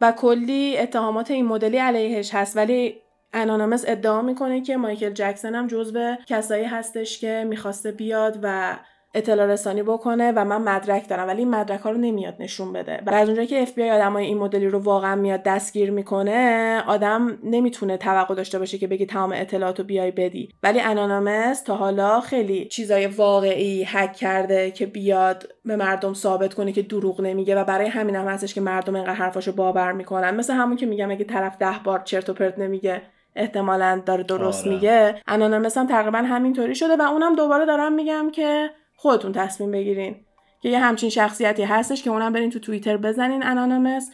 [0.00, 2.56] و کلی اتهامات این مدلی علیهش هست.
[2.56, 3.00] ولی
[3.32, 8.76] Anonymous ادعا می‌کنه که مایکل جکسن هم جزو کسایی هستش که می‌خواسته بیاد و
[9.14, 13.02] اطلاع رسانی بکنه و من مدرک دارم ولی این مدرک ها رو نمیاد نشون بده.
[13.06, 16.82] و از اونجایی که اف بی آی آدمای این مدلی رو واقعا میاد دستگیر می‌کنه
[16.86, 20.48] آدم نمی‌تونه توقع داشته باشه که بگی تمام اطلاعات رو بیای بدی.
[20.62, 26.72] ولی Anonymous تا حالا خیلی چیزای واقعی هک کرده که بیاد به مردم ثابت کنه
[26.72, 30.34] که دروغ نمیگه و برای همین هم هستش که مردم اینقدر حرفاشو باور می‌کنن.
[30.34, 33.02] مثل همون که میگم اگه طرف ده بار چرت و پرت نمیگه
[33.36, 34.74] احتمالا داره درست آره.
[34.74, 35.14] میگه.
[35.26, 38.70] Anonymous هم تقریبا همینطوری شده و اونم دوباره دارم میگم که
[39.04, 40.16] خودتون تصمیم بگیرین.
[40.60, 44.10] که یه همچین شخصیتی هستش که اونم برین تو توییتر بزنین Anonymous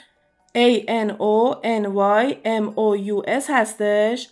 [0.57, 4.29] A N O N Y M O U S هستش.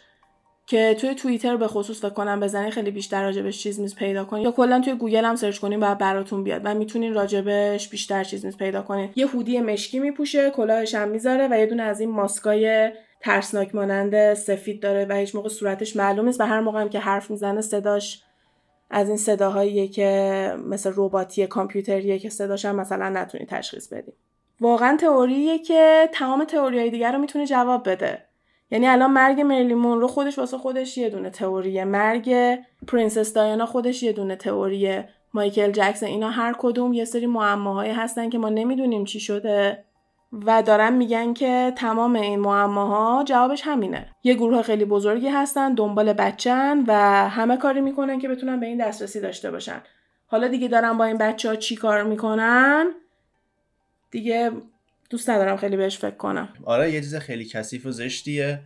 [0.67, 4.45] که توی توییتر به خصوص فکر کنم بزنین خیلی بیشتر راجبش چیز میز پیدا کنین.
[4.45, 8.45] یا کلا توی گوگل هم search کنین و براتون بیاد و می‌تونین راجبش بیشتر چیز
[8.45, 9.11] میز پیدا کنین.
[9.17, 12.91] یه hoodie مشکی میپوشه کلاهش هم می‌ذاره و یه دونه از این ماسکای
[13.21, 16.99] ترسناک مانند سفید داره و هیچ موقع صورتش معلوم نیست و هر موقع هم که
[16.99, 18.23] حرف می‌زنه صداش
[18.91, 24.13] از این صداهایی که مثل رباتی کامپیوتریه که صداش هم مثلا نتونی تشخیص بدی.
[24.61, 28.25] واقعا تئوریه که تمام تئوریای دیگر رو می‌تونه جواب بده.
[28.71, 31.85] یعنی الان مرگ مرلین مونرو خودش واسه خودش یه دونه تئوریه.
[31.85, 35.09] مرگ پرنسس دایانا خودش یه دونه تئوریه.
[35.35, 39.85] مایکل جکسون اینا هر کدوم یه سری معماهایی هستن که ما نمی‌دونیم چی شده.
[40.33, 44.07] و دارن میگن که تمام این معماها جوابش همینه.
[44.25, 46.93] یه گروه خیلی بزرگی هستن دنبال بچن و
[47.29, 49.83] همه کاری می‌کنن که بتونن به این دسترسی داشته باشن.
[50.27, 52.87] حالا دیگه دارن با این بچه ها چی کار می‌کنن؟
[54.11, 54.53] دیگه
[55.11, 56.49] دوست ندارم خیلی بهش فکر کنم.
[56.65, 58.61] آره یه چیز خیلی کثیف و زشتیه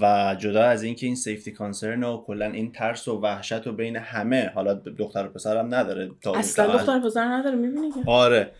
[0.00, 3.96] و جدا از اینکه این سیفتی کانسرن و کلا این ترس و وحشت و بین
[3.96, 8.52] همه حالا دختر و پسرم نداره تا اصلا دختر و پسر نداره می‌بینی آره.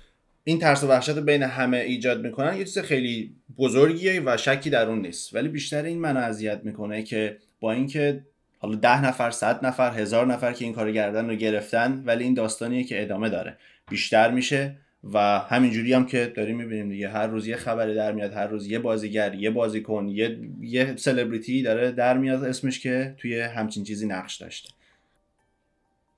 [0.45, 4.87] این ترس و وحشت بین همه ایجاد می‌کنن یه چیز خیلی بزرگیه و شکی در
[4.87, 5.35] اون نیست.
[5.35, 8.21] ولی بیشتر این منو اذیت می‌کنه که با اینکه
[8.59, 12.35] حالا ده نفر صد نفر هزار نفر که این کار گردن رو گرفتن ولی این
[12.35, 13.57] داستانیه که ادامه داره.
[13.91, 14.77] بیشتر میشه
[15.13, 17.09] و همینجوری هم که داریم می‌بینیم دیگه.
[17.09, 21.63] هر روز یه خبری در میاد هر روز یه بازیگر یه بازیکن یه یه سلبریتی
[21.63, 24.69] داره در میاد اسمش که توی همچین چیزی نقش داشته.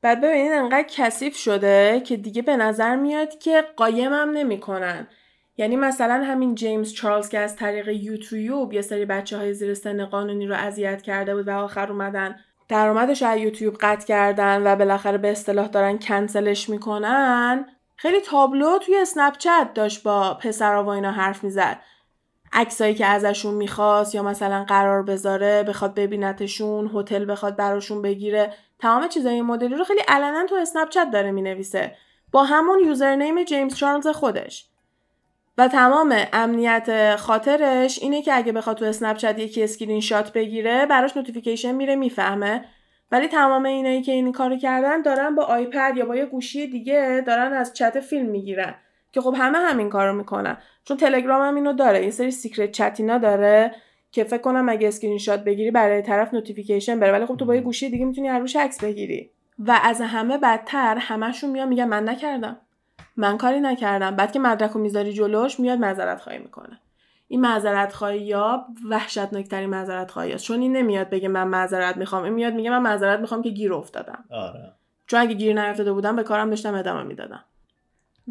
[0.05, 5.07] بعد ببینید انقدر کثیف شده که دیگه به نظر میاد که قایمم نمی‌کنن.
[5.57, 10.05] یعنی مثلا همین جیمز چارلز که از طریق یوتیوب یه سری بچه های زیر سن
[10.05, 12.37] قانونی رو اذیت کرده بود و آخر اومدن
[12.69, 17.67] درآمدش از یوتیوب قطع کردن و بالاخره به اصطلاح دارن کنسلش می‌کنن.
[17.97, 21.79] خیلی تابلو توی اسنپ چت داشت با پسرا و اینا حرف می‌زد.
[22.53, 28.53] عکسایی که ازشون می‌خواست یا مثلا قرار بذاره بخواد ببینتشون هتل بخواد براشون بگیره.
[28.85, 31.97] تمام چیزای این مدلی رو خیلی علنا تو اسنپ چت داره می‌نویسه.
[32.33, 34.67] با همون username جیمز چارلز خودش.
[35.59, 40.87] و تمام امنیت خاطرش اینه که اگه بخواد تو اسنپ چت یکی اسکرین شات بگیره
[40.87, 42.65] براش notification میره می‌فهمه.
[43.13, 47.23] ولی تمام اینایی که این کارو کردن دارن با آیپد یا با یه گوشی دیگه
[47.27, 48.75] دارن از چت فیلم می‌گیرن.
[49.13, 50.59] که خب همه همین کارو می‌کنن.
[50.85, 52.05] چون تلگرام هم اینو داره.
[52.05, 53.75] یه سری secret chat اینا داره.
[54.15, 57.13] که فکر کنم اگه اسکرین شات بگیری برای طرف notification بره.
[57.13, 59.31] ولی خب تو با یه گوشی دیگه می‌تونی از روش عکس بگیری.
[59.59, 62.57] و از همه بدتر همشون میان میگن من نکردم.
[63.17, 64.17] من کاری نکردم.
[64.17, 66.81] بعد که مدرک رو می‌ذاری جلوش میاد معذرت خواهی می‌کنه.
[67.29, 70.45] این معذرت خواهی یا وحشتناکترین معذرت خواهی است.
[70.45, 72.25] چون این نمیاد بگه من معذرت می‌خوام.
[72.25, 74.25] این میاد میگه من معذرت می‌خوام که گیر افتادم.
[74.31, 74.73] آره.
[75.07, 77.45] چون اگه گیر نیافتاده بودم به کارم داشتم ادامه می‌دادم.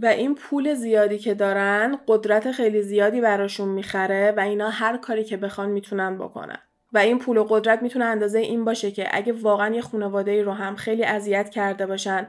[0.01, 5.23] و این پول زیادی که دارن قدرت خیلی زیادی براشون می‌خره و اینا هر کاری
[5.23, 6.57] که بخوان می‌تونن بکنن.
[6.93, 10.41] و این پول و قدرت می‌تونه اندازه این باشه که اگه واقعا یه خانواده ای
[10.41, 12.27] رو هم خیلی اذیت کرده باشن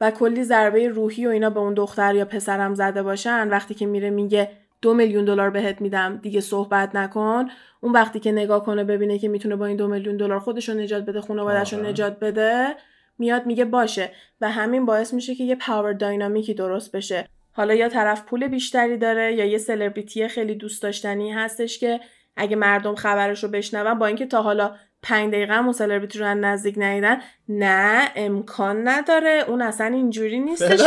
[0.00, 3.86] و کلی ضربه روحی و اینا به اون دختر یا پسرم زده باشن وقتی که
[3.86, 4.50] میره میگه
[4.82, 7.48] دو میلیون دلار بهت میدم دیگه صحبت نکن.
[7.80, 10.74] اون وقتی که نگاه کنه ببینه که می‌تونه با این دو میلیون دلار خودش رو
[10.74, 12.76] نجات بده خانواده‌اش رو نجات بده.
[13.18, 14.10] میاد میگه باشه
[14.40, 17.28] و همین باعث میشه که یه پاور داینامیکی درست بشه.
[17.52, 22.00] حالا یا طرف پول بیشتری داره یا یه سلبریتی خیلی دوست داشتنی هستش که
[22.36, 28.08] اگه مردم خبرش رو بشنون با اینکه تا حالا پنج دقیقه هم نزدیک ندیدن نه
[28.16, 29.44] امکان نداره.
[29.48, 30.80] اون اصلا اینجوری نیستش.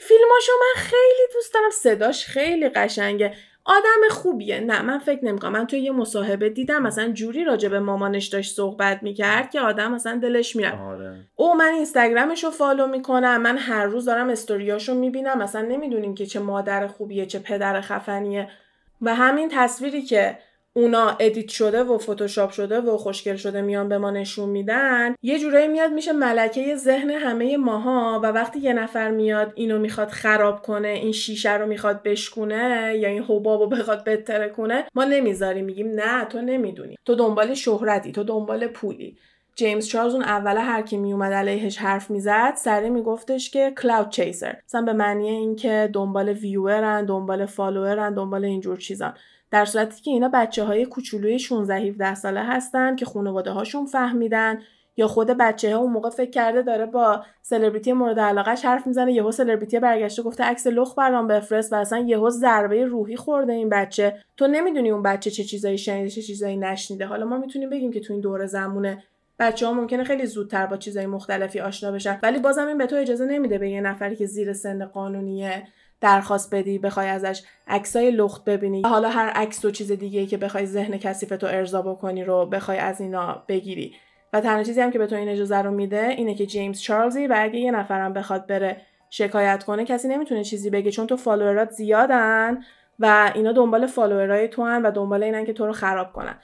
[0.00, 1.70] فیلماشو من خیلی دوست دارم.
[1.70, 3.34] صداش خیلی قشنگه.
[3.64, 4.60] آدم خوبیه.
[4.60, 5.52] نه من فکر نمی‌کنم.
[5.52, 9.92] من توی یه مصاحبه دیدم مثلا جوری راجع به مامانش داشت صحبت می‌کرد که آدم
[9.92, 11.26] مثلا دلش میره آره.
[11.36, 13.42] او من اینستاگرامش رو فالو می‌کنم.
[13.42, 15.38] من هر روز دارم استوریاشو می‌بینم.
[15.38, 18.48] مثلا نمی‌دونیم که چه مادر خوبیه چه پدر خفنیه.
[19.02, 20.38] و همین تصویری که
[20.76, 25.38] اونا edit شده و فتوشاپ شده و خوشگل شده میان به ما نشون میدن یه
[25.38, 30.62] جورایی میاد میشه ملکه ذهن همه ماها و وقتی یه نفر میاد اینو می‌خواد خراب
[30.62, 35.88] کنه این شیشه رو می‌خواد بشکونه یا این حباب رو بخواد بترکونه ما نمی‌ذاریم میگیم
[35.90, 36.96] نه تو نمی‌دونی.
[37.04, 39.16] تو دنبال شهرتی تو دنبال پولی.
[39.56, 44.56] جیمز چارلز اون اوله هر کی میومد علیهش حرف می‌زد سریع میگفتش که clout chaser
[44.66, 49.14] مثلا به معنی اینکه دنبال viewer ن دنبال follower ن دنبال اینجور چیزان.
[49.54, 54.58] در صورتی که اینا بچه های کوچولوی 16 17 ساله هستن که خانواده هاشون فهمیدن
[54.96, 59.12] یا خود بچه ها اون موقع فکر کرده داره با سلبریتی مورد علاقهش حرف می‌زنه
[59.12, 63.68] یهو سلبریتی برگشته گفته عکس لخ برام بفرست و اصلا یهو ضربه روحی خورده این
[63.68, 64.18] بچه.
[64.36, 67.06] تو نمی‌دونی اون بچه چه چیزایی شنیده چه چیزایی نشنیده.
[67.06, 69.04] حالا ما می‌تونیم بگیم که تو این دور زمونه
[69.38, 72.18] بچه ها ممکنه خیلی زودتر با چیزای مختلفی آشنا بشن.
[72.22, 75.68] ولی بازم این به تو اجازه نمیده به یه نفری که زیر سن قانونیه
[76.04, 78.82] درخواست بدی بخوای ازش عکسای لخت ببینی.
[78.82, 82.78] حالا هر عکس و چیز دیگه که بخوای ذهن کثیف تو ارضا بکنی رو بخوای
[82.78, 83.94] از اینا بگیری.
[84.32, 87.26] و تنها چیزی هم که به تو این اجازه رو میده اینه که جیمز چارلزی
[87.26, 88.80] و اگه یه نفرم بخواد بره
[89.10, 92.62] شکایت کنه کسی نمی‌تونه چیزی بگه چون تو follower ات زیادن
[92.98, 96.38] و اینا دنبال follower ای توهن و دنبال اینن که تو رو خراب کنن.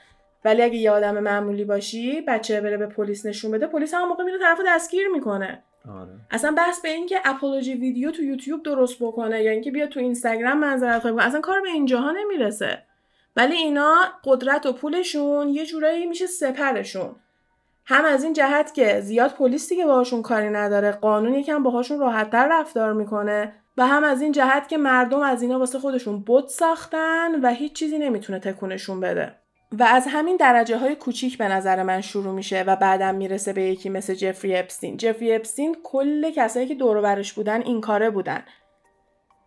[0.45, 4.23] ولی اگه یه آدم معمولی باشی بچه بره به پلیس نشون بده پلیس هم موقع
[4.23, 5.63] میره طرف دستگیر می‌کنه.
[5.89, 6.11] آره.
[6.31, 9.99] اصلا بحث به این که اپولوژی ویدیو تو یوتیوب درست بکنه یا اینکه بیا تو
[9.99, 12.83] اینستاگرام منظرت خواهی اصلا کار به اینجاها نمی‌رسه.
[13.35, 17.15] ولی اینا قدرت و پولشون یه جورایی میشه سپرشون.
[17.85, 22.47] هم از این جهت که زیاد پلیس دیگه باهاشون کاری نداره قانون یکم باهاشون راحتتر
[22.51, 27.41] رفتار می‌کنه و هم از این جهت که مردم از اینا واسه خودشون بت ساختن
[27.41, 29.35] و هیچ چیزی نمی‌تونه تکونشون بده.
[29.79, 33.61] و از همین درجه های کوچیک به نظر من شروع میشه و بعدم می‌رسه به
[33.61, 34.97] یکی مثل جفری اپستین.
[34.97, 38.43] جفری اپستین کل کسایی که دور برش بودن این کاره بودن.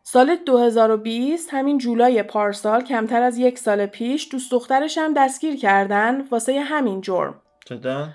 [0.02, 6.20] سال 2020 همین جولای پارسال کمتر از یک سال پیش دوست دخترش هم دستگیر کردن
[6.30, 7.42] واسه همین جرم.
[7.64, 8.08] چطور؟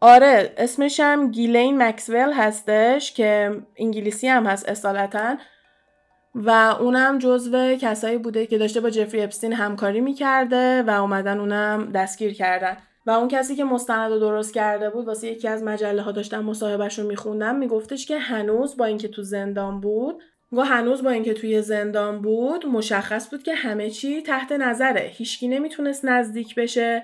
[0.00, 5.36] آره اسمش هم گیلین مکسول هستش که انگلیسی هم هست اصالتا.
[6.34, 11.92] و اونم جزو کسایی بوده که داشته با جفری اپستین همکاری می‌کرده و اومدن اونم
[11.94, 12.76] دستگیر کردن.
[13.06, 16.38] و اون کسی که مستند رو درست کرده بود واسه یکی از مجله ها داشتن
[16.38, 21.34] مصاحبهش رو میخوندم میگفتش که هنوز با اینکه تو زندان بود گو هنوز با اینکه
[21.34, 25.10] توی زندان بود مشخص بود که همه چی تحت نظره.
[25.14, 27.02] هیچکی نمی‌تونست نزدیک بشه.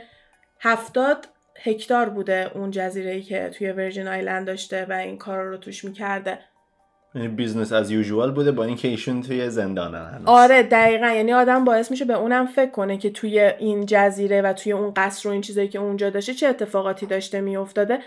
[0.60, 1.28] هفتاد
[1.62, 6.38] هکتار بوده اون جزیره که توی Virgin Island داشته و این کار رو توش می‌کرده.
[7.14, 11.06] یعنی business as usual بوده با اینکه ایشون توی زندانن آره دقیقا.
[11.06, 14.92] یعنی آدم باعث میشه به اونم فکر کنه که توی این جزیره و توی اون
[14.96, 17.98] قصر و این چیزایی که اونجا داشته چه اتفاقاتی داشته میافتاده.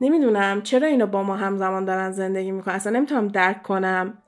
[0.00, 0.62] نمی‌دونم.
[0.62, 4.18] چرا اینو با ما همزمان دارن زندگی می‌کنن؟ اصلا نمی‌تونم درک کنم.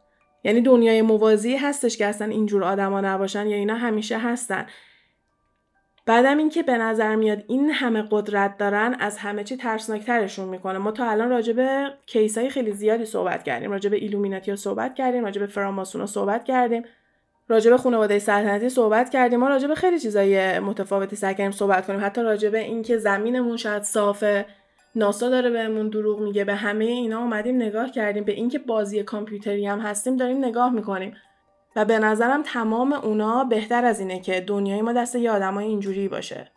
[0.45, 4.67] یعنی دنیای موازی هستش که اصلا اینجور آدما نباشن یا اینا همیشه هستن.
[6.09, 10.79] بعدم اینکه به نظر میاد این همه قدرت دارن از همه چی ترسناکترشون می‌کنه.
[10.79, 13.71] ما تا الان راجع به کیسای خیلی زیادی صحبت کردیم.
[13.71, 15.25] راجع به ایلومیناتی صحبت کردیم.
[15.25, 16.83] راجع به فراماسون صحبت کردیم.
[17.49, 19.41] راجع به خانواده سلطنتی صحبت کردیم.
[19.41, 22.01] ما راجع به خیلی چیزای متفاوتی سعی کردیم صحبت کنیم.
[22.05, 24.47] حتی راجع به اینکه زمینمون شاید صافه
[24.95, 28.25] ناسا داره بهمون دروغ میگه به همه اینا اومدیم نگاه کردیم.
[28.25, 31.15] به اینکه بازی کامپیوتری هم هستیم داریم نگاه می‌کنیم.
[31.77, 36.09] و به نظرم تمام اونا بهتر از اینه که دنیای ما دست یه آدمای اینجوری
[36.09, 36.51] باشه.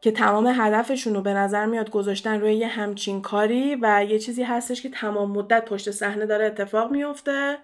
[0.00, 4.42] که تمام هدفشون رو به نظر میاد گذاشتن روی یه همچین کاری و یه چیزی
[4.42, 7.58] هستش که تمام مدت پشت صحنه داره اتفاق میفته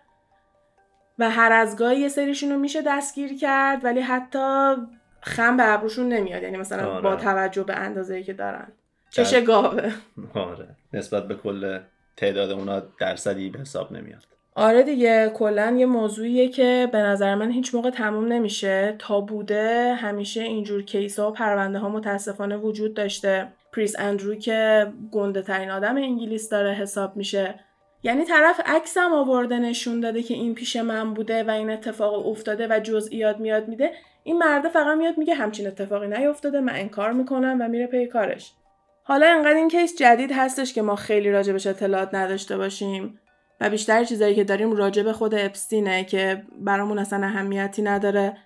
[1.19, 4.75] و هر از گاهی یه سریشون رو میشه دستگیر کرد ولی حتی
[5.21, 6.43] خم به ابروشون نمیاد.
[6.43, 7.01] یعنی مثلا آره.
[7.01, 8.73] با توجه به اندازه‌ای که دارن.
[9.11, 9.93] چش گاوه.
[10.35, 10.69] آره.
[10.93, 11.81] نسبت به کل
[12.17, 14.27] تعداد اونا درصدی به حساب نمیاد.
[14.55, 18.97] آره دیگه کلا یه موضوعیه که به نظر من هیچ موقع تموم نمیشه.
[18.99, 23.53] تا بوده همیشه اینجور case ها و پرونده ها متاسفانه وجود داشته.
[23.73, 27.55] پرنس اندرو که گنده ترین آدم انگلیس داره حساب میشه.
[28.03, 32.67] یعنی طرف عکسم آورده نشون داده که این پیش من بوده و این اتفاق افتاده
[32.71, 33.93] و جزئیات میاد میده.
[34.25, 38.53] این مرده فقط میاد میگه همچین اتفاقی نیفتاده من انکار می‌کنم و میره پی کارش.
[39.03, 43.19] حالا انقدر این کیس جدید هستش که ما خیلی راجبش اطلاعات نداشته باشیم.
[43.61, 48.37] و بیشتر چیزایی که داریم راجع به خود اپستینه که برامون اصلا اهمیتی نداره.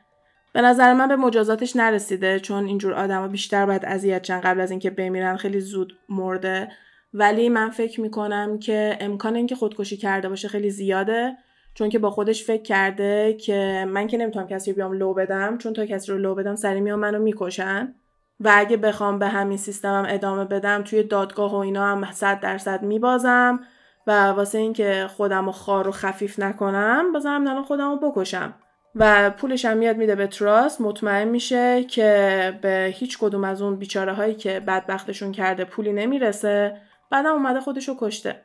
[0.52, 4.70] به نظر من به مجازاتش نرسیده چون اینجور آدما بیشتر باید اذیت چن قبل از
[4.70, 6.68] اینکه بمیرن خیلی زود مرده.
[7.14, 11.36] ولی من فکر می‌کنم که امکان اینکه خودکشی کرده باشه خیلی زیاده
[11.74, 15.58] چون که با خودش فکر کرده که من که نمی‌تونم کسی رو بیام لو بدم
[15.58, 17.94] چون تا کسی رو لو بدم سری میام منو می‌کشن.
[18.40, 22.82] و اگه بخوام به همین سیستمم ادامه بدم توی دادگاه و اینا هم صد درصد
[22.82, 23.60] میبازم.
[24.06, 28.54] و واسه اینکه خودم رو خار و خفیف نکنم بازم الان خودم رو بکشم.
[28.94, 30.80] و پولش هم میاد میده به تراست.
[30.80, 36.76] مطمئن میشه که به هیچ کدوم از اون بیچاره هایی که بدبختشون کرده پولی نمی‌رسه
[37.10, 38.40] بعدم اومده خودشو کشته.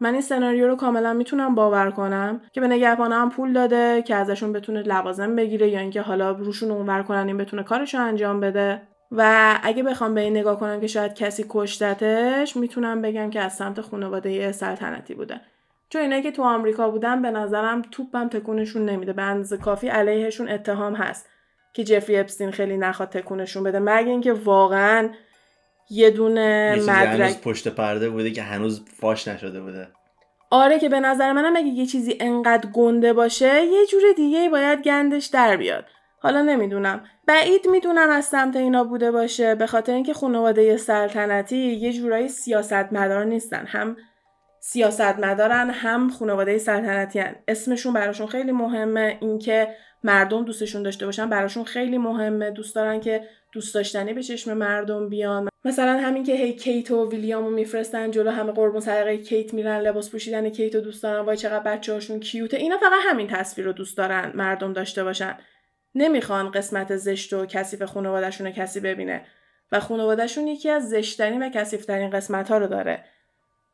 [0.00, 4.52] من این سناریو رو کاملا می‌تونم باور کنم که به نگهبانه پول داده که ازشون
[4.52, 8.82] بتونه لوازم بگیره یا اینکه حالا روشون اونور کنن این بتونه کارشو انجام بده.
[9.16, 13.56] و اگه بخوام به این نگاه کنم که شاید کسی کشتتش می‌تونم بگم که از
[13.56, 15.40] سمت خانواده سلطنتی بوده.
[15.88, 19.12] چون اینایی که تو آمریکا بودن به نظرم توپم تکونشون نمیده.
[19.12, 21.28] به اندازه کافی علیهشون اتهام هست
[21.72, 23.78] که جفری اپستین خیلی نخواد تکونشون بده.
[23.78, 25.08] مگه اینکه واقعا
[25.90, 29.88] یه دونه یه مدرک پشت پرده بوده که هنوز فاش نشده بوده.
[30.50, 34.82] آره که به نظر منم اگه یه چیزی انقدر گنده باشه یه جور دیگه باید
[34.82, 35.84] گندش در بیاد.
[36.22, 37.04] حالا نمی‌دونم.
[37.26, 39.54] بعید می‌دونم از سمت اینا بوده باشه.
[39.54, 43.66] به خاطر اینکه خانواده سلطنتی یه جورایی سیاستمدار نیستن.
[43.66, 43.96] هم
[44.60, 47.34] سیاستمدارن هم خانواده سلطنتی هن.
[47.48, 49.18] اسمشون براشون خیلی مهمه.
[49.20, 49.68] اینکه
[50.04, 52.50] مردم دوستشون داشته باشن براشون خیلی مهمه.
[52.50, 55.48] دوست دارن که دوست داشتنی به چشم مردم بیان.
[55.64, 60.10] مثلا همین که هی کیت و ویلیامو میفرستن جلو همه قربون صدقه کیت میرن لباس
[60.10, 62.56] پوشیدن کیت رو دوست دارن وای چقدر بچه هاشون کیوته.
[62.56, 65.36] اینا فقط همین تصویر رو دوست دارن مردم داشته باشن.
[65.94, 69.22] نمی‌خوان قسمت زشت و کثیف خانوادهشون کسی ببینه.
[69.72, 73.04] و خانوادهشون یکی از زشتترین و کثیفترین قسمت ها رو داره.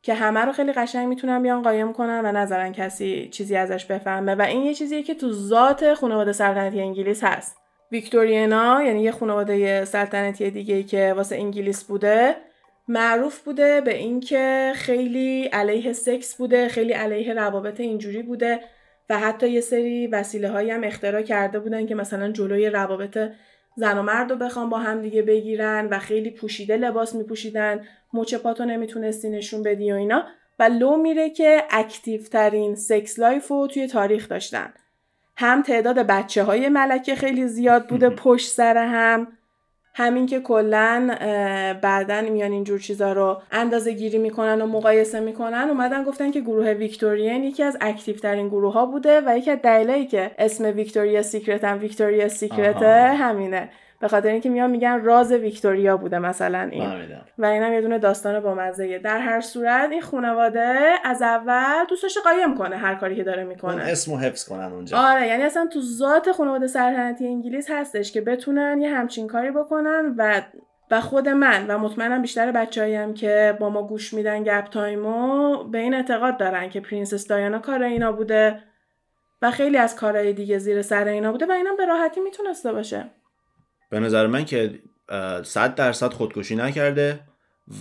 [0.01, 4.35] که همه رو خیلی قشنگ می‌تونن بیان قایم کنن و نظرن کسی چیزی ازش بفهمه.
[4.35, 7.57] و این یه چیزیه که تو ذات خانواده سلطنتی انگلیس هست.
[7.91, 12.35] Victorian ا یعنی یه خانواده سلطنتی دیگه که واسه انگلیس بوده
[12.87, 18.59] معروف بوده به اینکه خیلی علیه سکس بوده خیلی علیه روابط اینجوری بوده.
[19.09, 23.17] و حتی یه سری وسیله هایی هم اختراع کرده بودن که مثلا جلوی روابط
[23.75, 27.81] زن و مرد رو بخوام با هم دیگه بگیرن و خیلی پوشیده لباس میپوشیدن
[28.13, 30.23] مچ پاتو نمی‌تونستی نشون بدی و اینا.
[30.59, 34.73] و لو میره که active ترین sex life رو توی تاریخ داشتن.
[35.37, 39.27] هم تعداد بچه های ملکه خیلی زیاد بوده پشت سر هم.
[39.93, 41.15] همین که کلا
[41.81, 46.71] بعدا میان اینجور چیزا رو اندازه گیری می‌کنن و مقایسه می‌کنن اومدن گفتن که گروه
[46.71, 51.21] Victorian یکی از active ترین گروه ها بوده و یکی از دلایلی که اسم Victoria's
[51.21, 53.69] Secret هم Victoria's Secret همینه.
[54.01, 56.89] به خاطر اینکه میان میگن راز ویکتوریا بوده مثلا این.
[57.37, 62.17] و اینم یه دونه داستان با مزه در هر صورت این خانواده از اول دوستش
[62.17, 63.83] قایم کنه هر کاری که داره می‌کنه.
[63.83, 64.97] اسمو حفظ کنن اونجا.
[64.97, 70.15] آره یعنی اصلا تو ذات خانواده سلطنتی انگلیس هستش که بتونن یه همچین کاری بکنن
[70.17, 70.41] و
[70.91, 75.63] و خود من و مطمئنم بیشتر بچه‌ای هم که با ما گوش میدن گپ تایمو
[75.63, 78.63] به این اعتقاد دارن که پرنسس دایانا کار اینا بوده
[79.41, 83.05] و خیلی از کارهای دیگه زیر سر اینا بوده و اینم به راحتی می‌تونسته باشه.
[83.89, 84.79] به نظر من که
[85.43, 87.19] صد درصد خودکشی نکرده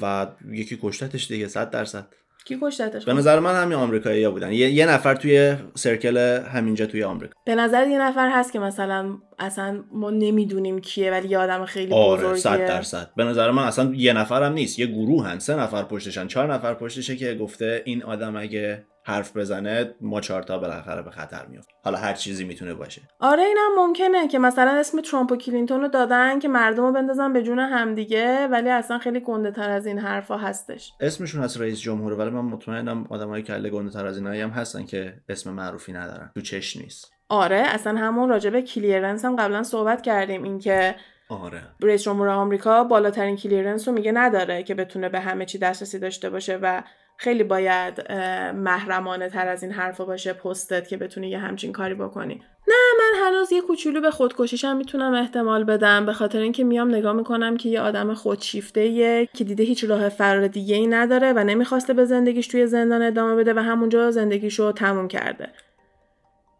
[0.02, 2.06] و یکی کشتتش دیگه صد درصد.
[2.44, 4.52] کی کشتتش به نظر من همین آمریکایی‌ها بودن.
[4.52, 6.16] یه،, یه نفر توی circle
[6.52, 7.34] همینجا توی آمریکا.
[7.44, 11.92] به نظر یه نفر هست که مثلا اصلا ما نمی‌دونیم کیه ولی یه آدم خیلی
[11.94, 12.40] آره بزرگیه.
[12.40, 13.10] صد درصد.
[13.16, 14.78] به نظر من اصلا یه نفر هم نیست.
[14.78, 19.36] یه گروه هن سه نفر پشتشن چهار نفر پشتشه که گفته این آدم اگه حرف
[19.36, 23.02] بزنه ما چهارتا بالاخره به خطر میفت حالا هر چیزی می‌تونه باشه.
[23.20, 27.32] آره اینم ممکنه که مثلا اسم ترامپ و کلینتون رو دادن که مردم رو بندازن
[27.32, 30.92] به جون همدیگه ولی اصلا خیلی گنده تر از این حرفا هستش.
[31.00, 34.84] اسمشون هست رئیس جمهوره ولی من مطمئنم آدمای کله گنده تر از اینایی هم هستن
[34.84, 36.30] که اسم معروفی ندارن.
[36.34, 37.12] تو چش نیست.
[37.28, 40.42] آره اصلا همون راجب clearance هم قبلا صحبت کردیم.
[40.42, 40.96] اینکه
[41.28, 41.62] آره.
[41.82, 46.30] رئیس جمهور آمریکا بالاترین کلیرنس رو میگه نداره که بتونه به همه چی دسترسی داشته
[46.30, 46.82] باشه و
[47.20, 48.12] خیلی باید
[48.52, 52.42] محرمانه تر از این حرفا باشه پستت که بتونی یه همچین کاری بکنی.
[52.68, 57.12] نه من هنوز یه کوچولو به خودکشیشم می‌تونم احتمال بدم به خاطر اینکه میام نگاه
[57.12, 61.92] می‌کنم که یه آدم خودشیفته که دیده هیچ راه فرار دیگه ای نداره و نمی‌خواسته
[61.92, 65.48] به زندگیش توی زندان ادامه بده و همونجا زندگیشو تموم کرده.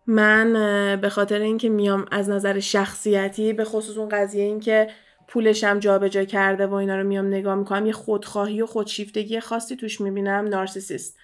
[0.06, 0.52] من
[1.00, 4.88] به خاطر اینکه میام از نظر شخصیتی به خصوص اون قضیه اینکه
[5.28, 10.00] پولشم جابجا کرده و اینا رو میام نگاه می‌کنم یه خودخواهی و خودشیفتگی خاصی توش
[10.00, 11.18] می‌بینم نارسیسیست.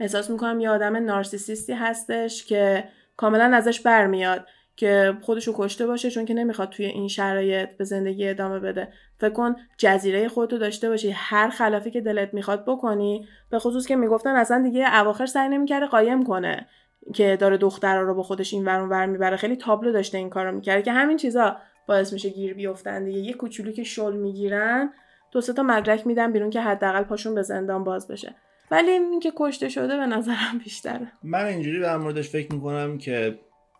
[0.00, 2.84] احساس می‌کنم یه آدم نارسیسیستی هستش که
[3.16, 4.46] کاملا ازش برمیاد
[4.76, 8.88] که خودشو کشته باشه چون که نمی‌خواد توی این شرایط به زندگی ادامه بده.
[9.20, 13.96] فکر کن جزیره خودتو داشته باشی هر خلافی که دلت می‌خواد بکنی به خصوص که
[13.96, 16.66] می‌گفتن اصلا دیگه اواخر سعی نمی‌کرده قایم کنه
[17.14, 19.36] که داره دخترها رو با خودش این ور ور می‌بره.
[19.36, 20.82] خیلی تابلو داشته این کارو می‌کرده.
[20.82, 21.56] که همین چیزا
[21.88, 23.18] باعث میشه گیر بیفتن دیگه.
[23.18, 24.92] یه کوچولو که شل می‌گیرن
[25.32, 28.34] دو تا مدرک میدن بیرون که حداقل پاشون به زندان باز بشه.
[28.70, 31.12] ولی این که کشته شده به نظرم بیشتره.
[31.22, 33.38] من اینجوری در موردش فکر می‌کنم که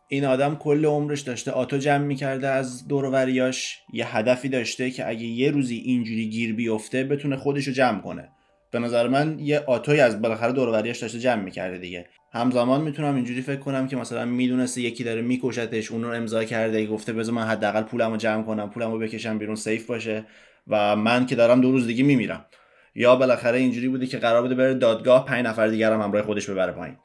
[0.09, 5.25] این آدم کل عمرش داشته آتو جمع می‌کرده از دوروریاش یه هدفی داشته که اگه
[5.25, 8.29] یه روزی اینجوری گیر بیفته بتونه خودش رو جمع کنه.
[8.71, 12.07] به نظر من یه آتوی از بالاخره دوروریاش داشته جمع می‌کرده دیگه.
[12.33, 16.87] همزمان می‌تونم اینجوری فکر کنم که مثلا می‌دونسته یکی داره میکشتش اون رو امضا کرده
[16.87, 20.25] گفته بذار من حداقل پولمو جمع کنم پولمو بکشم بیرون سیف باشه
[20.69, 22.47] و من که دارم دو روز دیگه میمیرم.
[22.95, 26.51] یا بالاخره اینجوری بوده که قرار بوده بره دادگاه پنج نفر دیگر هم همراه خودش
[26.51, 26.97] ببره پایین.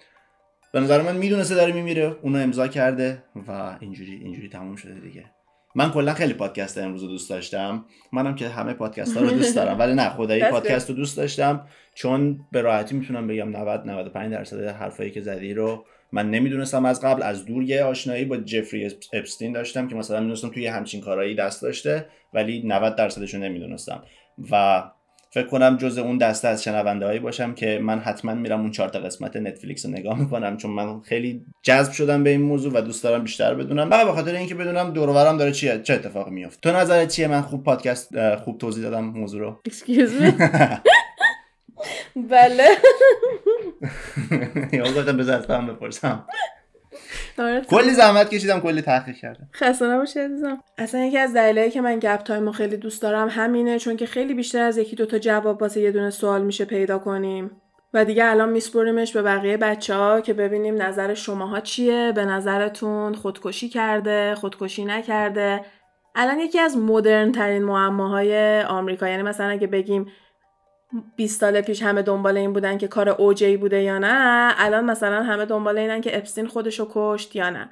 [0.73, 5.25] به نظر من می‌دونسته داره میمیره اونو امضا کرده و اینجوری اینجوری تموم شده دیگه.
[5.75, 7.85] من کلا خیلی پادکست امروز رو دوست داشتم.
[8.11, 11.67] منم که همه پادکست ها رو دوست دارم ولی نه خدایی پادکست رو دوست داشتم.
[11.95, 17.01] چون به راحتی می‌تونم بگم 90 95 درصد حرفایی که زدی رو من نمی‌دونستم از
[17.01, 17.23] قبل.
[17.23, 21.61] از دور یه آشنایی با جفری اپستین داشتم که مثلا می‌دونستم توی همچین کارهایی دست
[21.61, 24.03] داشته ولی 90 درصدش رو نمی‌دونستم.
[24.51, 24.83] و
[25.33, 28.89] فکر کنم جز اون دسته از شنونده هایی باشم که من حتما میرم اون چهار
[28.89, 32.81] تا قسمت نتفلیکس رو نگاه می‌کنم چون من خیلی جذب شدم به این موضوع و
[32.81, 33.87] دوست دارم بیشتر بدونم.
[33.91, 37.41] و به خاطر اینکه بدونم دور داره چی چه اتفاقی میفته تو نظرت چیه؟ من
[37.41, 39.61] خوب پادکست خوب توضیح دادم موضوع رو.
[42.29, 42.67] بله.
[44.77, 46.25] یا گفتم بذار بپرسم.
[47.69, 49.49] کلی زحمت کشیدم کلی تحقیق کردم.
[49.53, 50.57] خسته نباشی عزیزم.
[50.77, 54.33] اصلا یکی از دلایلی که من گپ تایم خیلی دوست دارم همینه چون که خیلی
[54.33, 57.51] بیشتر از یکی دوتا جواب واسه یه دونه سوال میشه پیدا کنیم.
[57.93, 63.13] و دیگه الان میسپریمش به بقیه بچه ها که ببینیم نظر شماها چیه به نظرتون
[63.13, 65.61] خودکشی کرده خودکشی نکرده.
[66.15, 70.07] الان یکی از مدرن ترین معماهای آمریکا یعنی مثلا اگه بگیم
[71.15, 74.53] 20 سال پیش همه دنبال این بودن که کار اوجی بوده یا نه.
[74.57, 77.69] الان مثلا همه دنبال اینن که اپستین خودشو کشت یا نه.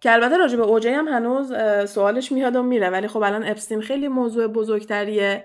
[0.00, 1.52] که البته راجع به اوجی هم هنوز
[1.90, 2.90] سوالش میاد و میره.
[2.90, 5.44] ولی خب الان اپستین خیلی موضوع بزرگتریه.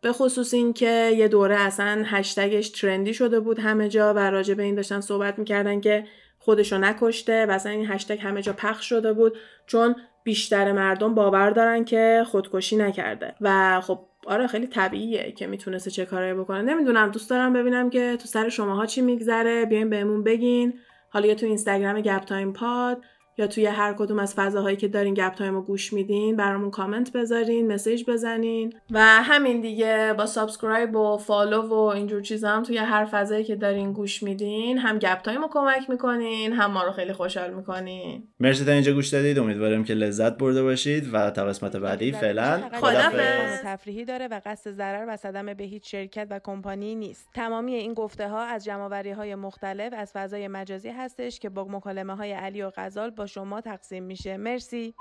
[0.00, 4.62] به خصوص اینکه یه دوره اصلا هشتگش ترندی شده بود همه جا و راجع به
[4.62, 6.04] این داشتن صحبت می‌کردن که
[6.38, 9.38] خودشو نکشته و اصلا این هشتگ همه جا پخش شده بود.
[9.66, 13.34] چون بیشتر مردم باور دارن که خودکشی نکرده.
[13.40, 13.98] و خب
[14.28, 16.62] آره خیلی طبیعیه که می‌تونسته چه کارایی بکنه.
[16.62, 19.64] نمی‌دونم دوست دارم ببینم که تو سر شماها چی میگذره.
[19.64, 20.78] بیاین بهمون بگین.
[21.10, 23.04] حالا یا تو اینستاگرام گپ تایم پاد.
[23.38, 27.12] یا توی هر کدوم از فضاهایی که دارین گپ تایم رو گوش میدین برامون کامنت
[27.12, 28.72] بذارین message بزنین.
[28.90, 33.56] و همین دیگه با subscribe و follow و اینجور چیزا هم توی هر فضایی که
[33.56, 38.22] دارین گوش میدین هم گپ تایم رو کمک می‌کنین هم ما رو خیلی خوشحال می‌کنین.
[38.40, 39.38] مرسی تا اینجا گوش دادید.
[39.38, 43.60] امیدوارم که لذت برده باشید و تا قسمت بعدی فعلا خدافظ.
[43.64, 47.28] تفریحی داره و قصد ضرر و صدمه به هیچ شرکت و کمپانی نیست.
[47.34, 52.16] تمامی این گفته ها از جمعوری های مختلف از فضای مجازی هستش که با مکالمه
[52.16, 54.36] های علی و غزال با شما تقسیم میشه.
[54.36, 54.94] مرسی.